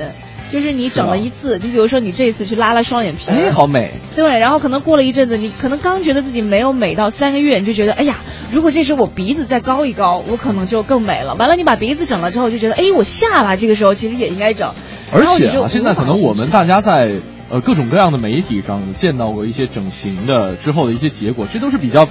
[0.50, 3.92] 就是你整了一次，你比如说你这一次去拉了双眼皮，哎，好美。
[4.14, 8.20] 对，然后可能过了一阵子，你可能刚觉得自己没有美到三个月，你就觉得，哎呀，
[8.52, 11.34] 如果这时候我鼻子再高一高，我可能就更美了。
[11.34, 14.72] 完了，你把鼻子整了之后，就觉得，哎，我下巴这个时候其实也应该整。
[15.12, 17.12] 而且啊，现在可能我们大家在
[17.48, 22.08] 呃各种各样的媒体上见到过一些整形的之后的一些结果，这都是比较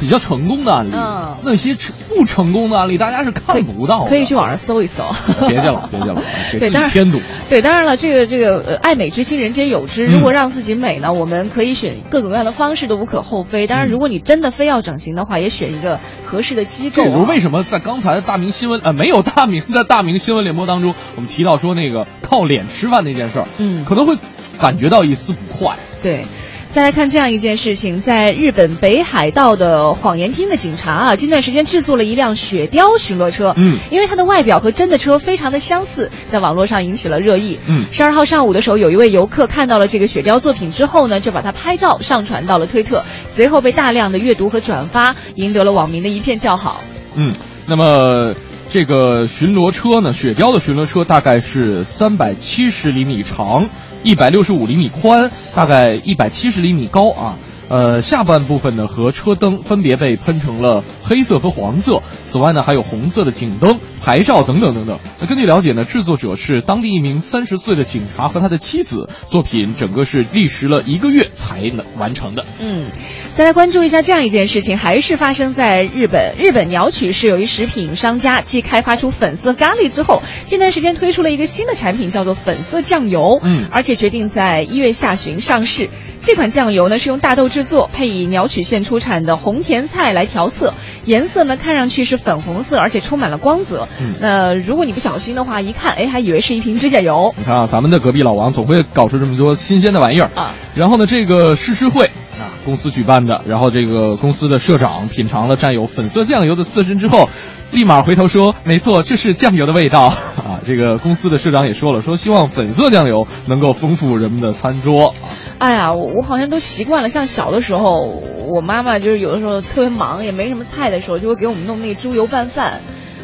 [0.00, 0.90] 比较成功的案例。
[0.94, 4.10] 嗯那些成不成功的案例，大家是看不到的。
[4.10, 5.02] 可以去网上搜一搜。
[5.48, 6.22] 别去了，别去了，
[6.52, 7.18] 给对，自当然己添堵。
[7.48, 10.06] 对，当然了，这个这个呃，爱美之心，人皆有之。
[10.06, 13.66] 嗯如果让自己美呢，我们可以选各种各样的方式，都无可厚非。
[13.66, 17.04] 当然，嗯如果你真的非要整形的话，也选一个合适的机构、啊。
[17.04, 24.16] 这也就是为什么在刚才的大明新闻呃没有大明的大明新闻联播当中，我们提到说那个靠脸吃饭那件事儿，嗯可能会
[24.60, 25.76] 感觉到一丝不快。
[26.02, 26.24] 对。
[26.72, 37.58] 再来看这样一件事情，在日本北海道的谎言厅的警察啊，近段时间制作了一辆雪雕巡逻车，嗯因为它的外表和真的车非常的相似，在网络上引起了热议。
[37.66, 46.84] 嗯十二号上午的时候，有一位游客看到了这个雪雕作品之后呢，就把它拍照上传到了推特，随后被大量的阅读和转发，赢得了网民的一片叫好。
[47.16, 47.32] 嗯，
[47.66, 48.34] 那么
[48.70, 53.68] 这个巡逻车呢，雪雕的巡逻车大概是三百七十厘米长，
[54.02, 57.36] 一百六十五厘米宽，大概一百七十厘米高啊。
[57.70, 64.98] 呃，下半部分呢和车灯分别被喷成了黑色和黄色，此外呢还有红色的警灯、牌照等等等等。
[65.20, 72.44] 那根据了解呢，制作者是当地一名三十岁的警察和他的妻子，作品整个是历时了一个月才能完成的。
[72.60, 72.90] 嗯，
[73.34, 76.34] 再来关注一下这样一件事情，还是发生在日本。
[76.36, 83.38] 日本鸟取市有一食品商家，继开发出粉色咖喱之后，近段时间推出了一个新的产品，叫做粉色酱油。
[83.44, 85.88] 嗯而且决定在一月下旬上市。
[86.20, 93.88] 这款酱油呢是用大豆制作，配以鸟取县出产的红甜菜来调色，颜色呢看上去是粉红色，而且充满了光泽。
[94.00, 97.34] 嗯那如果你不小心的话，一看，哎，还以为是一瓶指甲油。
[97.38, 100.54] 你看啊，咱们的隔壁老王总会搞出这么多新鲜的玩意儿啊。
[100.74, 102.04] 然后呢，这个试吃会
[102.38, 107.30] 啊，公司举办的，然后这个公司的社长品尝了蘸有粉色酱油的刺身之后，
[107.72, 110.02] 立马回头说：“没错，这是酱油的味道
[110.36, 115.14] 啊。”这个公司的社长也说了，说希望粉色酱油能够丰富人们的餐桌。
[115.60, 117.10] 哎呀，我我好像都习惯了。
[117.10, 118.06] 像小的时候，
[118.48, 122.80] 我妈妈就是有的时候特别忙，也没什么菜的时候，就会给我们弄那个猪油拌饭。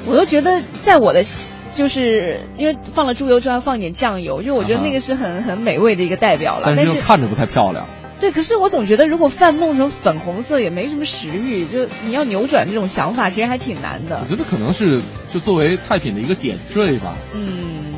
[0.06, 1.24] 我都觉得在我的
[1.72, 6.64] 就是因为放了猪油之后还放一点酱油，就我觉得那个是很很美味的一个代表了。
[6.66, 7.88] 但但是看着不太漂亮。
[8.20, 14.28] 对，可是我总觉得如果饭弄成粉红色也没什么食欲，就你要扭转这种想法，其实还挺难的我。
[14.28, 15.00] 觉得可能是
[15.32, 17.16] 就作为菜品的一个点缀吧。
[17.34, 17.94] 嗯，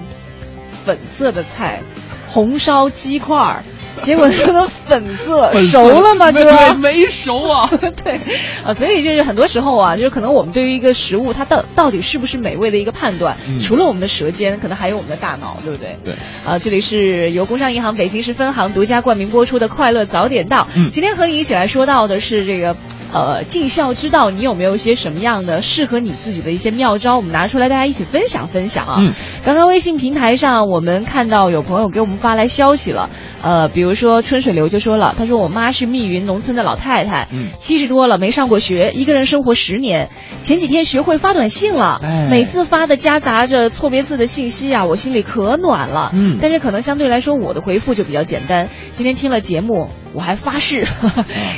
[0.84, 1.82] 粉色的菜，
[2.28, 3.64] 红烧鸡块儿，
[3.99, 6.74] 结果它的粉色 熟了吗，没哥？
[6.74, 7.68] 没没熟啊。
[8.03, 8.18] 对
[8.64, 15.96] 啊，所以就是很多时候啊，就是可能我们对于一个食物它到到底是不是美味的一个判断，嗯除了我们的舌尖，可能还有我们的大脑，对不对？
[16.05, 16.14] 对。
[16.46, 20.62] 啊，这里是由工商银行北京市分行独家冠名播出的《快乐早点到》。
[20.74, 22.76] 嗯今天和你一起来说到的是这个。
[23.12, 27.16] 呃，尽孝之道，你有没有一些什么样的适合你自己的一些妙招？
[27.16, 28.96] 我们拿出来，大家一起分享分享啊。
[28.98, 29.12] 嗯，
[29.44, 33.09] 刚刚微信平台上，我们看到有朋友给我们发来消息了，
[33.42, 40.11] 呃，比如说春水流就说了，他说我妈是密云农村的老太太，嗯七十多了，没上过学，一个人生活十年，
[40.42, 48.68] 前几天学会发短信了，哎每次发的夹杂着错别字的信息啊，我心里可暖了，嗯但是可能相对来说我的回复就比较简单。
[48.92, 50.86] 今天听了节目，我还发誓，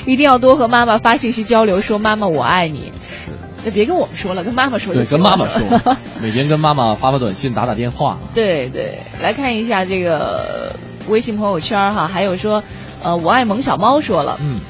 [0.07, 2.93] 一定要多和妈妈发信息交流，说妈妈我爱你。
[3.65, 8.19] 那别跟我们说了，跟妈妈说就对，跟妈妈说， 每天跟妈妈发发短信、打打电话。
[8.35, 10.75] 对对，来看一下这个
[11.09, 12.65] 微信朋友圈哈，还有说，
[13.03, 14.61] 呃，我爱萌小猫说了，嗯，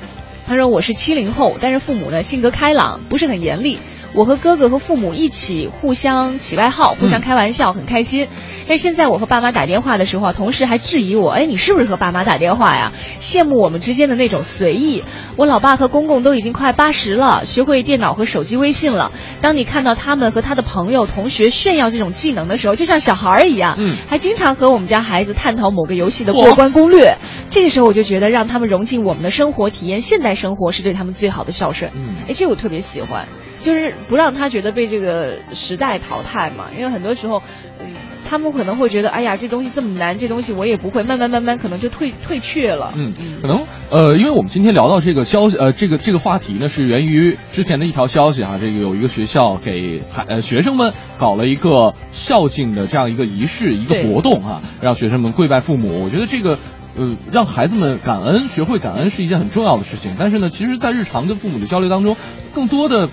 [0.47, 3.79] 他说我是七零后，但是父母呢性格开朗，不是很严厉。
[4.13, 8.27] 我和哥哥和父母一起互相起外号，互相开玩笑，很开心。
[8.67, 12.93] 但是现在我和爸妈打电话的时候啊，同事还质疑我，哎，你是不是和爸妈打电话呀？
[13.19, 15.05] 羡慕我们之间的那种随意。
[15.37, 19.13] 我老爸和公公都已经快八十了，学会电脑和手机微信了。
[19.41, 27.17] 当你看到他们和他的朋友、同学炫耀这种技能的时候，就像小孩儿一样，嗯还经常和我们家孩子探讨某个游戏的过关攻略。
[27.49, 31.91] 这个时候我就觉得，让他们融进我们的生活，体验现代生活，是对他们最好的孝顺。
[31.95, 33.27] 嗯哎，这我特别喜欢，
[33.59, 36.67] 就是不让他觉得被这个时代淘汰嘛。
[36.77, 37.43] 因为很多时候，
[37.79, 37.87] 嗯，
[38.25, 42.93] 他们可能会觉得，哎呀，这东西这么难，这东西我也不会，慢慢慢慢可能就退退却了。
[42.97, 43.13] 嗯，
[43.43, 56.03] 可能呃，因为我们今天聊到这个消息，呃，这个这个话题呢，是源于之前的一条消息哈、这个有一个学校给孩呃学生们搞了一个孝敬的这样一个仪式，一个活动哈、让学生们跪拜父母。
[56.05, 56.59] 我觉得这个。
[56.97, 60.17] 呃，让孩子们感恩，学会感恩是一件很重要的事情。
[60.19, 62.17] 但是呢，其实，在日常跟父母的交流当中，
[62.53, 63.09] 更多的，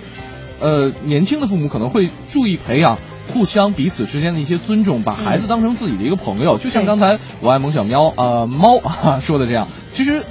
[0.59, 2.97] 呃，年轻的父母可能会注意培养
[3.33, 6.57] 互相彼此之间的一些尊重，把孩子当成自己的一个朋友。
[6.57, 10.23] 就像刚才我爱萌小喵呃猫啊说的这样，其实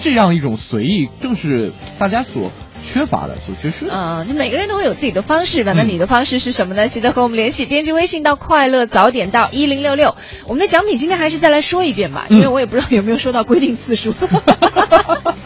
[0.00, 2.50] 这样一种随意，正是大家所
[2.82, 3.92] 缺乏的、所缺失的。
[3.94, 5.72] 啊、就每个人都会有自己的方式吧。
[5.74, 6.88] 那嗯你的方式是什么呢？
[6.88, 10.14] 记得和我们联系，编辑微信到快乐早点到一零六六。
[10.46, 14.14] 我们的奖品今天还是再来说一遍吧，因为嗯我也不知道有没有说到规定次数。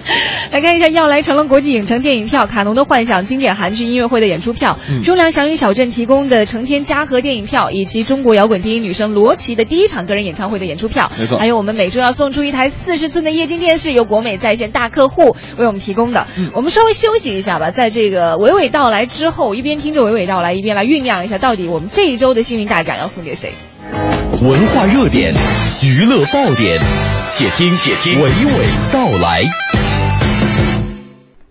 [0.52, 11.10] 来看一下，要来成龙国际影城电影票、卡农的幻想经典韩剧音乐会的演出票、嗯中粮祥云小镇提供的成天嘉禾电影票，以及中国摇滚第一女生罗琦的第一场个人演唱会的演出票。
[11.18, 16.26] 没错还有我们每周要送出一台四十寸的液晶电视，由国美在线大客户为我们提供的。
[16.36, 23.52] 嗯我们稍微休息一下吧，在这个娓娓道来之后，一边听着娓娓道来，一边来酝酿一下，到底我们这一周的幸运大奖要送给谁。
[24.42, 25.34] 文化热点，
[25.82, 26.78] 娱乐爆点，
[27.32, 29.44] 且听且听娓娓道来。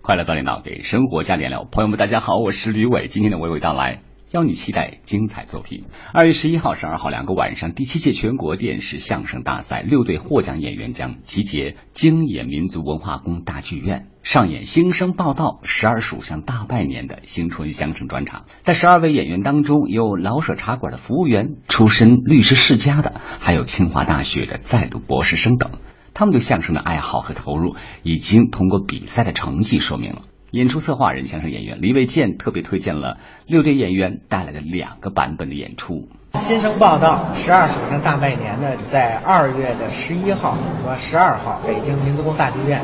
[0.08, 1.68] 快乐早点到，给生活加点料。
[1.70, 3.08] 朋友们，大家好，我是吕伟。
[3.08, 5.84] 今天的娓娓道来，邀你期待精彩作品。
[6.14, 14.06] 二月十一号、十二号两个晚上，第七届全国电视相声大赛六队获奖演员将集结京野民族文化宫大剧院。
[14.22, 18.46] 上演新生报道、十二属相大拜年的新春相声专场。
[18.62, 25.72] 在十二位演员当中，有老舍茶馆的服务员、出身律师世家的，还有清华大学的在读博士生等。
[26.18, 30.22] 他们对相声的爱好和投入，已经通过比赛的成绩说明了。
[30.50, 36.08] 演出策划人、相声演员李卫健特别推荐了六队演员带来的两个版本的演出。
[36.34, 42.80] 新生报道十二属相大拜年呢，在二月的十一号和十二号，北京民族宫大剧院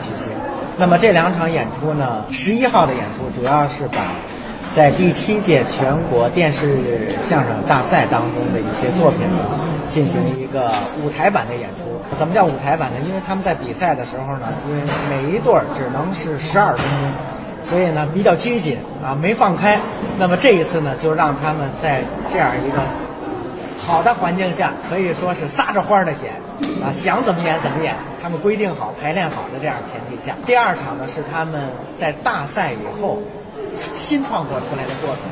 [0.00, 0.32] 举行。
[0.78, 4.14] 那么这两场演出呢，十一号的演出主要是把
[4.76, 9.42] 在第七届全国电视相声大赛当中的一些作品呢，
[9.88, 10.70] 进行一个
[11.02, 11.98] 舞台版的演出。
[12.18, 12.96] 怎么叫舞台版呢？
[13.08, 17.10] 因为他们在比赛的时候呢，因为每一对儿只能是十二分钟。
[17.64, 19.78] 所以呢比较拘谨啊，没放开。
[20.18, 22.82] 那么这一次呢，就让他们在这样一个
[23.78, 26.34] 好的环境下，可以说是撒着欢儿的演
[26.84, 27.94] 啊，想怎么演怎么演。
[28.22, 31.62] 他们规定好、排练好的这样前提下，第二场呢是他们
[31.96, 33.22] 在大赛以后
[33.78, 35.22] 新创作出来的作品。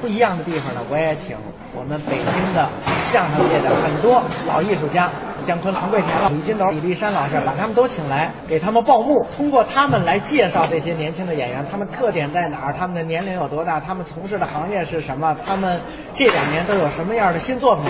[0.00, 1.36] 不一样的地方呢，我也请
[1.74, 2.68] 我们北京的
[3.04, 5.10] 相声界的很多老艺术家，
[5.44, 15.80] 姜昆、黄桂田、李金斗、李立山老师，把他们都请来，给他们报幕，通过他们来介绍这些年轻的演员，他们特点在哪儿，他们的年龄有多大，他们从事的行业是什么，他们
[16.14, 17.84] 这两年都有什么样的新作品，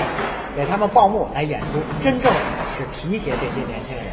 [0.56, 1.66] 给他们报幕来演出，
[2.02, 2.32] 真正
[2.76, 4.04] 是提携这些年轻人。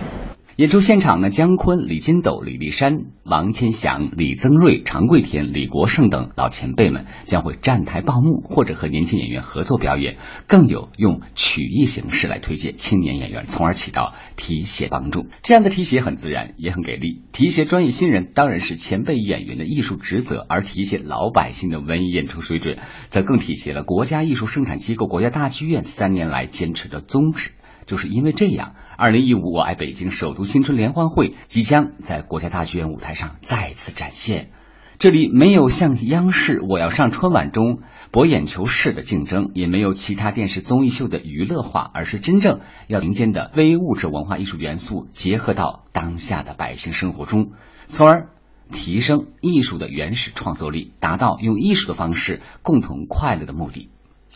[0.58, 10.18] 演出现场呢，姜昆、李金斗、李立山、王千祥、李增瑞、常贵田、李国盛等老前辈们将会站台报幕，或者和年轻演员合作表演，
[10.48, 15.28] 更有用曲艺形式来推荐青年演员，从而起到提携帮助。
[15.44, 17.22] 这样的提携很自然，也很给力。
[17.34, 22.80] 提携专业新人当然是前辈演员的艺术职责，而提携老百姓的文艺演出水准，
[23.10, 27.52] 则更体现了国家艺术生产机构国家大剧院三年来坚持的宗旨。
[27.88, 34.52] 就是因为这样，二零一五我爱北京首都新春联欢会即将在国家大剧院舞台上再次展现。
[35.00, 37.80] 这里没有像央视《我要上春晚》中
[38.12, 47.52] 博眼球式的竞争，也没有其他电视综艺秀的娱乐化，而是真正要民间的非物质文化艺术元素结合到当下的百姓生活中，
[47.86, 48.30] 从而
[48.72, 53.92] 提升艺术的原始创作力，达到用艺术的方式共同快乐的目的。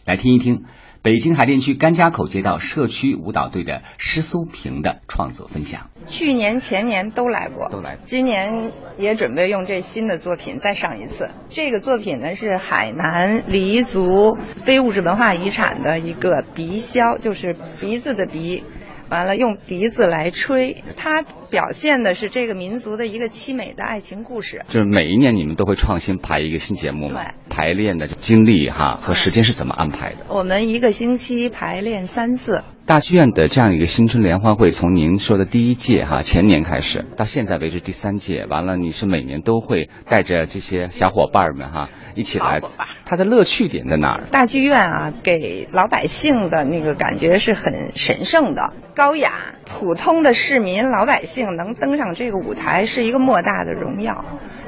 [0.06, 0.65] 来听一听
[1.03, 5.90] 北京海淀区甘家口街道社区舞蹈队的施苏平的创作分享。
[6.06, 11.32] 去年、前年都来过，都来过今年也准备用这新的作品再上一次。
[11.49, 18.64] 这个作品呢是海南黎族非物质文化遗产的一个鼻箫，就是鼻子的鼻。
[19.10, 24.64] 完了，用鼻子来吹，它表现的是这个民族的一个凄美的爱情故事。
[24.69, 27.34] 就是每一年你们都会创新排一个新节目嘛对？
[27.49, 30.18] 排练的经历哈和时间是怎么安排的？
[30.30, 42.61] 我们一个星期排练三次，大剧院的这样一个新春联欢会，从您说的第一届哈前年开始，到现在为止第三届，完了你是每年都会带着这些小伙伴们哈一起来，
[43.06, 44.23] 它的乐趣点在哪儿？
[44.32, 54.23] 大剧院啊，给老百姓的那个感觉是很神圣的、高雅、普通的市民老百姓能登上这个舞台是一个莫大的荣耀。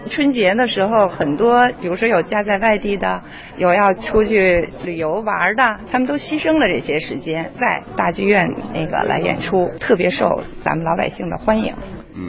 [0.09, 3.21] 春节的时候，很多比如说有家在外地的，
[3.57, 11.73] 有要出去旅游玩的，他们都牺牲了这些时间在大剧院那个来演出，特别受咱们老百姓的欢迎。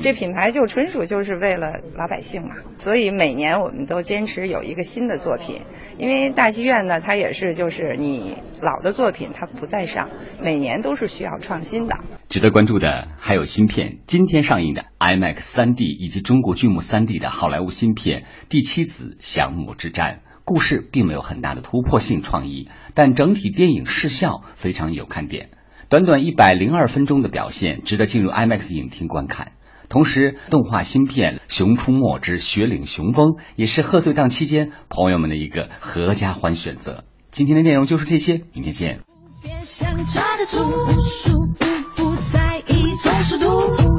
[0.02, 5.60] 这品牌就纯属就是为了老百姓嘛，所以每年我们都坚持有一个新的作品，
[5.98, 10.08] 因为大剧院呢，它也是就是你老的作品它不再上，
[10.40, 11.96] 每年都是需要创新的。
[12.28, 20.20] 值得关注的还有新片，今天上映的 IMAX 3D 以及中国剧目 3D 的好莱坞新片《第七子降魔之战》。
[20.46, 25.48] 故事并没有很大的突破性创意，但整体电影视效非常有看点。
[25.88, 29.52] 短短一百零二分钟的表现，值得进入 IMAX 影厅观看。
[29.88, 37.04] 同时，动画新片《熊出没之雪岭雄风》也是贺岁档期间朋友们的一个合家欢选择。
[37.30, 39.00] 今天的内容就是这些，明天见。
[39.60, 43.93] 想抓得住，无数无不在意中速度，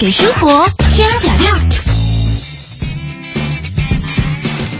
[0.00, 1.54] 给生活加点料。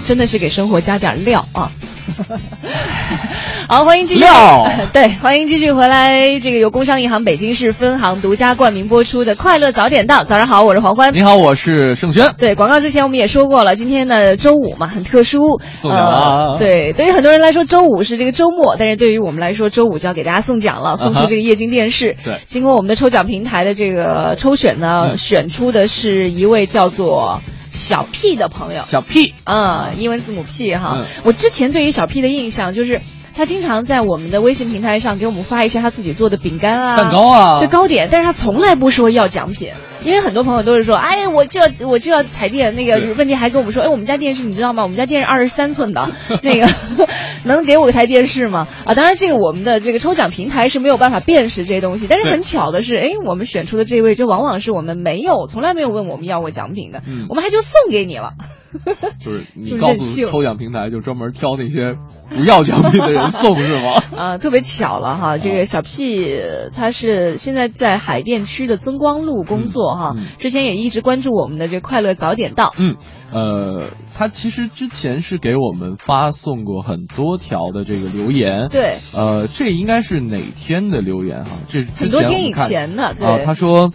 [0.06, 1.70] 真的是给生活加点料啊！
[3.70, 6.40] 好，欢迎继续料 对，欢迎继续回来。
[6.40, 10.24] 这个由工商银行北京市分行独家冠名播出的《快乐早点到》。
[10.24, 11.14] 早上好，我是黄欢。
[11.14, 12.34] 你好，我是盛轩。
[12.36, 15.60] 对，广告之前我们也说过了，今天呢周五嘛，很特殊。
[15.78, 22.16] 送奖啊呃对，对于很多人来说，周五是这个周末，但是对于我们来说，周五就要给大家送奖了，送出这个液晶电视。
[22.24, 27.40] 对经过我们的抽奖平台的这个抽选呢，选出的是一位叫做
[27.70, 28.82] 小 P 的朋友。
[28.82, 30.97] 小 P，啊、英文字母 P 哈。
[30.98, 33.01] 嗯我之前对于小 P 的印象就是。
[33.41, 39.71] 他经常在我们的微信平台上给我们发一些他自己做的饼干啊、蛋糕啊对糕点，但是他从来不说要奖品，
[40.05, 42.75] 因为很多朋友都是说，哎，我就要我就要彩电。
[42.75, 44.83] 那个问题还跟我们说，哎，我们家电视你知道吗？
[44.83, 46.11] 我们家电视二十三寸的，
[46.43, 46.69] 那个
[47.45, 48.69] 能给我一台电视吗？
[48.85, 58.33] 啊，当然这个我们的这个抽奖平台是没有办法辨识这些东西，但是很巧的是，哎，我们选出的这位，这往往是我们没有从来没有问我们要过奖品的，嗯我们还就送给你了。
[59.20, 61.97] 就是你告诉抽奖平台，就专门挑那些
[62.30, 64.02] 不要奖品的人送是吗？
[64.16, 66.40] 啊，特别巧了哈，这个小 P
[66.74, 72.72] 他是现在在海淀区的增光路工作哈，之前也一直关注我们的这快乐早点到。
[72.78, 72.97] 嗯，
[73.32, 73.86] 呃，
[74.16, 78.68] 他其实之前是给我们发送过很多条的这个留言。
[78.70, 81.51] 对，呃，这应该是哪天的留言哈？
[81.68, 83.90] 这之很多天以前我们看前的对啊，他说。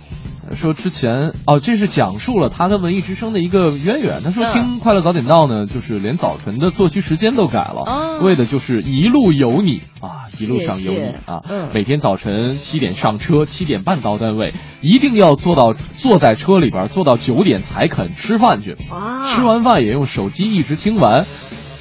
[0.53, 4.21] 说之前哦，这是讲述了他跟文艺之声的一个渊源。
[4.23, 11.41] 他说嗯听《快乐早点到》呢，就是连早晨的作息时间都改了，哦为的就是一路有你啊，一路上有你啊。
[11.49, 18.75] 嗯每天早晨七点上车，七点半到单位，一定要坐到坐在车里边，坐到九点才肯吃饭去。
[18.89, 21.25] 啊吃完饭也用手机一直听完，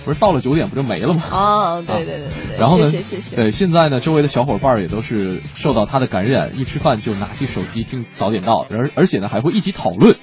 [0.04, 1.22] 不是到了九点不就没了吗？
[1.30, 3.36] 哦， 对对对对对，然后呢，谢谢谢谢。
[3.36, 10.16] 对，现在呢，周围的小伙伴也都是受到他的感染，一吃饭就拿起手机听早点到，而而且呢还会一起讨论，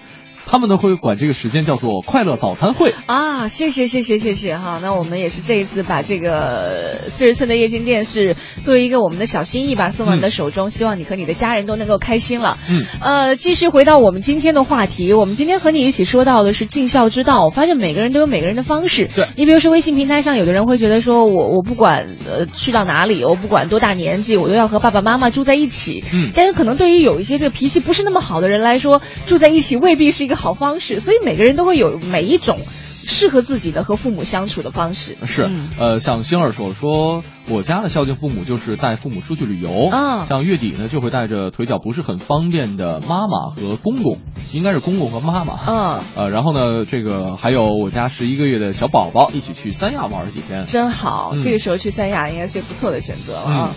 [0.52, 2.94] 他们呢会管这个时间叫做快乐早餐会。
[3.06, 12.58] 啊，谢谢谢谢谢谢哈，那我们也是这一次把这个四十寸的液晶电视作为一个我们的小心意吧，送到你的手中，希望你和你的家人都能够开心了。
[12.70, 17.46] 嗯，呃，继续回到我们今天的话题，我们今天和你一起说到的是尽孝之道。
[17.46, 19.10] 我发现每个人都有每个人的方式。
[19.16, 26.04] 对你比如说微信平台上，有的人会觉得说我我不管呃去到哪里，我不管多大年纪，我都要和爸爸妈妈住在一起。
[26.12, 31.00] 嗯但是可能对于有一些这个脾气不是那么好的人来说，住在一起未必是一个好方式。
[31.00, 32.58] 所以每个人都会有每一种
[33.04, 35.18] 适合自己的和父母相处的方式。
[35.24, 44.20] 是，嗯呃，像星儿说说，我家的孝敬父母就是带父母出去旅游，啊像月底呢就会带着腿脚不是很方便的妈妈和公公，
[44.54, 53.72] 应该是公公和妈妈，嗯，呃，然后呢，这个还有我家十一个月的小宝宝一起去三亚玩几天，真好，嗯这个时候去三亚应该是不错的选择了啊。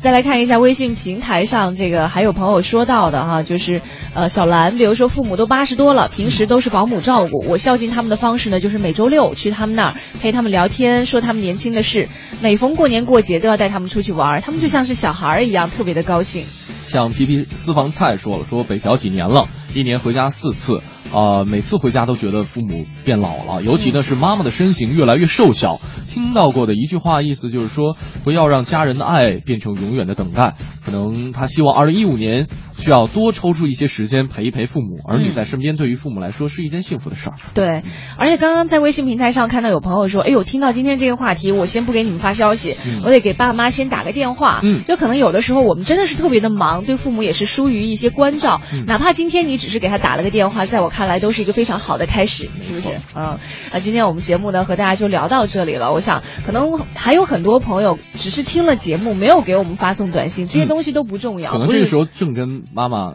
[0.00, 3.82] 再来看一下微信平台上，这个还有朋友说到的哈，就是
[4.14, 12.08] 呃小兰，比如说父母都八十多了，平时都是保姆照顾，我孝敬他们的方式呢，就是每周六去他们那儿陪他们聊天，说他们年轻的事，
[12.40, 16.46] 每逢过年过节都要带他们出去玩，他们就像是小孩儿一样，特别的高兴。
[16.88, 20.78] 像皮皮私房菜说了，说北漂几年了，一年回家四次，
[21.12, 25.80] 啊，每次回家都觉得父母变老了，尤其呢是妈妈的身形越来越瘦小。
[26.08, 30.56] 听到过的一句话，意思就是说，不要让家人的爱变成永远的等待。
[30.84, 32.48] 可能他希望二零一五年
[32.80, 37.36] 需要多抽出一些时间陪一陪父母，儿女在身边对于父母来说是一件幸福的事儿。
[37.54, 37.82] 对，
[38.16, 44.60] 而且刚刚在微信平台上看到有朋友说，哎呦，听到今天这个话题，我先不给你们发消息，嗯我得给爸妈先打个电话。
[44.64, 52.88] 嗯就可能有的时候我们真的是特别的忙，对父母也是疏于一些关照，嗯哪怕今天你只是给他打了个电话，在我看来都是一个非常好的开始，是不是？
[53.14, 53.38] 嗯，
[53.72, 55.92] 啊，今天我们节目呢和大家就聊到这里了。
[55.92, 61.52] 我想可能还有很多朋友只是听了节目，没有给我们发送短信，这些嗯东西都不重要。
[61.52, 63.14] 可能这个时候正跟妈妈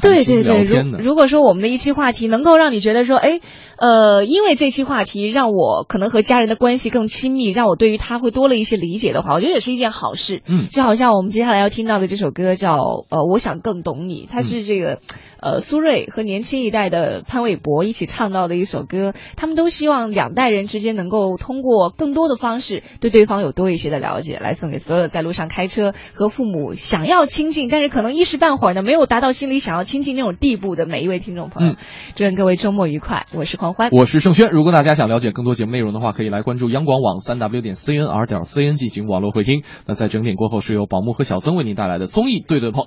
[0.00, 3.40] 对对对，如如果说我们的一期话题能够让你觉得说，哎，
[3.76, 10.42] 呃，因为这期话题让我可能和家人的关系更亲密，让我对于他会多了一些理解的话，我觉得也是一件好事。
[10.48, 12.74] 嗯就好像我们接下来要听到的这首歌叫
[13.10, 14.98] 呃，我想更懂你，它是这个、
[15.42, 31.72] 呃苏芮和年轻一代的潘玮柏一起唱到的一首歌，他们都希望两代人之间能够通过更多的方式对对方有多一些的了解，来送给所有在路上开车和父母想要亲近，但是可能一时半会儿呢没有达到心里想要亲近那种地步的每一位听众朋友。
[31.72, 31.76] 嗯
[32.14, 34.50] 祝愿各位周末愉快，我是狂欢，我是盛轩。
[34.52, 39.64] 如果大家想了解更多节目内容的话，可以来关注央广网三 w 点 cnr 点 cn 进行网络回听。
[39.86, 42.86] 那在整点过后是由宝木和小曾为您带来的综艺对对碰，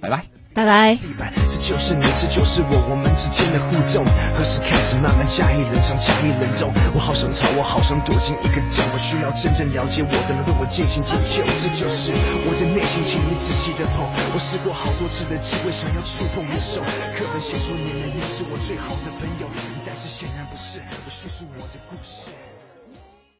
[0.00, 0.39] 拜拜。
[0.52, 0.96] 拜拜。
[0.96, 4.02] 这就是你，这就是我，我们之间的互动。
[4.34, 6.72] 何时开始慢慢加以冷藏，加以冷冻？
[6.92, 8.82] 我好想逃，我好想躲进一个洞。
[8.92, 11.40] 我需要真正了解我的人，对我进行解救。
[11.62, 12.10] 这就是
[12.44, 14.02] 我的内心，请你仔细的碰。
[14.34, 16.82] 我试过好多次的机会，想要触碰你手。
[17.14, 19.46] 课本写说你们应是我最好的朋友，
[19.86, 20.82] 但是显然不是。
[20.82, 21.89] 我叙述我的。